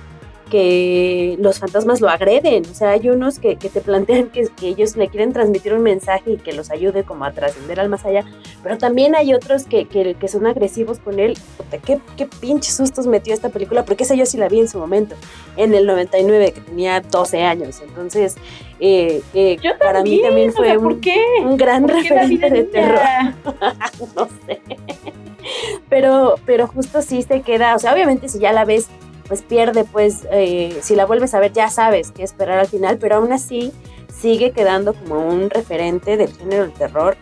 [0.53, 2.65] que los fantasmas lo agreden.
[2.71, 6.37] O sea, hay unos que, te plantean que, ellos le quieren transmitir un mensaje y
[6.37, 8.27] que los ayude como a trascender al más allá.
[8.63, 11.39] Pero también hay otros que, que, son agresivos con él.
[11.87, 13.87] ¿Qué, qué pinches sustos metió esta película?
[13.87, 15.15] Porque esa yo sí la vi en su momento,
[15.57, 17.81] en el 99, que tenía 12 años.
[17.81, 18.37] Entonces,
[18.79, 21.01] eh, eh, para mí también fue un,
[21.45, 23.01] un, gran referente de terror.
[24.15, 24.61] no sé.
[25.89, 28.89] Pero, pero justo sí se queda, o sea, obviamente si ya la ves
[29.33, 32.99] pues pierde, pues eh, si la vuelves a ver ya sabes qué esperar al final,
[32.99, 33.73] pero aún así
[34.15, 37.17] sigue quedando como un referente del género del terror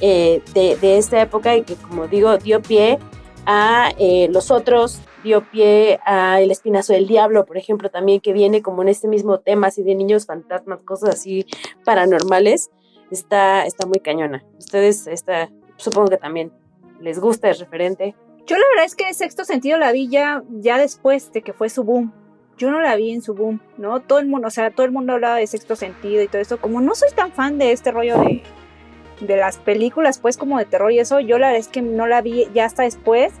[0.00, 3.00] eh, de, esta época y que como digo dio pie
[3.44, 8.32] a eh, los otros, dio pie a El Espinazo del Diablo, por ejemplo, también que
[8.32, 11.44] viene como en este mismo tema, así de niños fantasmas, cosas así
[11.84, 12.70] paranormales,
[13.10, 14.44] está, está muy cañona.
[14.60, 16.52] Ustedes, está, supongo que también
[17.00, 18.14] les gusta el referente.
[18.48, 21.68] Yo la verdad es que Sexto Sentido la vi ya, ya después de que fue
[21.68, 22.14] su boom.
[22.56, 24.00] Yo no la vi en su boom, ¿no?
[24.00, 26.58] Todo el mundo, o sea, todo el mundo hablaba de Sexto Sentido y todo eso.
[26.58, 28.42] Como no soy tan fan de este rollo de,
[29.20, 32.06] de las películas, pues como de terror y eso, yo la verdad es que no
[32.06, 33.34] la vi ya hasta después.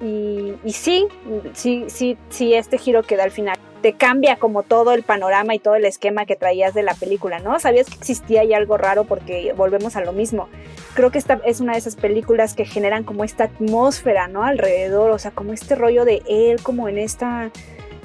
[0.00, 1.08] Y, y sí,
[1.52, 5.54] sí, sí, sí, este giro que da al final te cambia como todo el panorama
[5.54, 7.58] y todo el esquema que traías de la película, ¿no?
[7.60, 10.48] Sabías que existía ahí algo raro porque volvemos a lo mismo.
[10.94, 14.44] Creo que esta es una de esas películas que generan como esta atmósfera, ¿no?
[14.44, 17.50] Alrededor, o sea, como este rollo de él, como en esta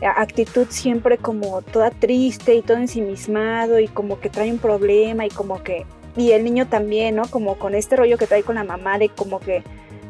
[0.02, 5.30] actitud siempre como toda triste y todo ensimismado y como que trae un problema y
[5.30, 5.86] como que...
[6.18, 7.24] Y el niño también, ¿no?
[7.30, 9.64] Como con este rollo que trae con la mamá de como que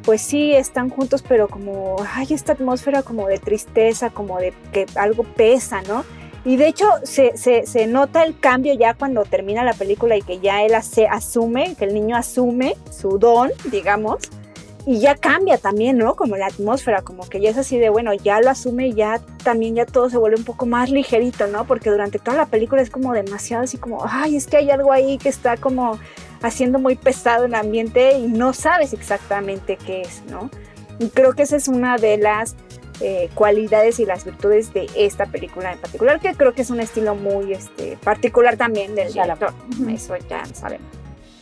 [0.06, 4.86] pues sí, están juntos, pero como hay esta atmósfera como de tristeza, como de que
[4.96, 6.06] algo pesa, ¿no?
[6.46, 10.40] Y de hecho se, se, nota el cambio ya cuando termina la película y que
[10.40, 14.20] ya él asume, que el niño asume su don, digamos,
[14.88, 16.16] y ya cambia también, ¿no?
[16.16, 19.20] Como la atmósfera, como que ya es así de, bueno, ya lo asume y ya
[19.44, 21.66] también ya todo se vuelve un poco más ligerito, ¿no?
[21.66, 24.92] Porque durante toda la película es como demasiado así como, ay, es que hay algo
[24.92, 26.00] ahí que está como
[26.44, 30.52] haciendo muy pesado el ambiente y no sabes exactamente qué es, ¿no?
[31.00, 32.56] Y creo que esa es una de las
[33.02, 36.80] eh, cualidades y las virtudes de esta película en particular, que creo que es un
[36.80, 39.52] estilo muy este, particular también del director.
[39.90, 40.88] Eso ya sabemos.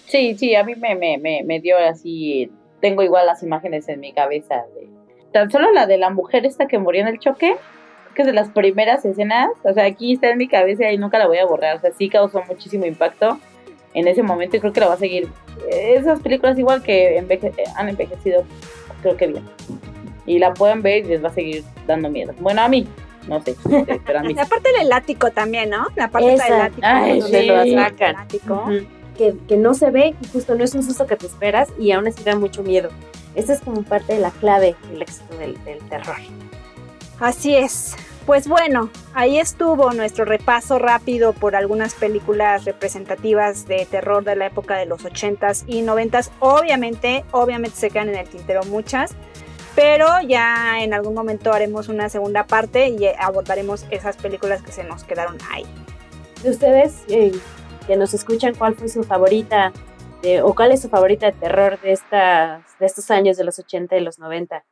[0.08, 2.50] Sí, sí, a mí me, me, me dio así
[2.84, 4.66] tengo igual las imágenes en mi cabeza.
[4.76, 4.90] De,
[5.32, 7.56] tan solo la de la mujer esta que murió en el choque,
[8.14, 11.18] que es de las primeras escenas, o sea, aquí está en mi cabeza y nunca
[11.18, 13.40] la voy a borrar, o sea, sí causó muchísimo impacto
[13.94, 15.30] en ese momento y creo que la va a seguir.
[15.72, 17.18] Esas películas igual que
[17.78, 18.44] han envejecido,
[19.02, 19.46] creo que bien.
[20.26, 22.34] Y la pueden ver y les va a seguir dando miedo.
[22.42, 22.86] Bueno, a mí,
[23.30, 23.56] no sé,
[24.06, 24.34] pero a mí.
[24.36, 25.88] La parte del ático también, ¿no?
[25.96, 27.64] La parte del ático, Ay, donde lo
[29.14, 32.08] que, no se ve y justo no es un susto que te esperas y aún
[32.08, 32.90] así da mucho miedo.
[33.36, 35.58] Esta es como parte de la clave del éxito del,
[35.90, 36.18] terror.
[37.20, 37.96] Así es.
[38.26, 44.46] Pues bueno, ahí estuvo nuestro repaso rápido por algunas películas representativas de terror de la
[44.46, 46.30] época de los 80s y 90s.
[46.40, 49.12] Obviamente, obviamente se quedan en el tintero muchas,
[49.76, 54.86] pero ya en algún momento haremos una segunda parte y abordaremos esas películas que se
[54.86, 55.66] nos quedaron ahí.
[56.44, 57.32] ¿De ustedes eh,
[57.86, 59.72] que nos escuchan cuál fue su favorita
[60.44, 63.98] o cuál es su favorita de terror de, estas, de estos años de los 80
[63.98, 64.66] y los 90.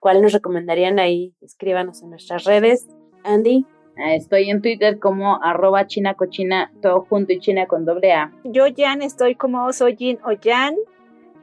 [0.00, 1.34] ¿Cuál nos recomendarían ahí?
[1.40, 2.88] Escríbanos en nuestras redes.
[3.24, 3.66] Andy.
[3.96, 8.32] Ah, estoy en Twitter como arroba chinacochina, todo junto y china con doble A.
[8.44, 10.76] Yo, Jan, estoy como Sojin o Jan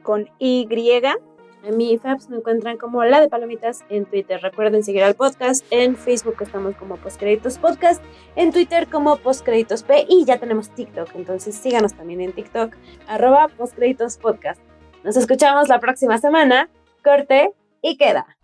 [0.02, 0.66] con Y.
[1.66, 4.40] En mi FAPS me encuentran como la de palomitas en Twitter.
[4.40, 5.66] Recuerden seguir al podcast.
[5.70, 8.00] En Facebook estamos como Postcréditos Podcast.
[8.36, 10.06] En Twitter como Postcréditos P.
[10.08, 11.08] Y ya tenemos TikTok.
[11.16, 12.76] Entonces síganos también en TikTok.
[13.08, 14.60] Arroba Postcréditos Podcast.
[15.02, 16.70] Nos escuchamos la próxima semana.
[17.02, 17.50] Corte
[17.82, 18.35] y queda.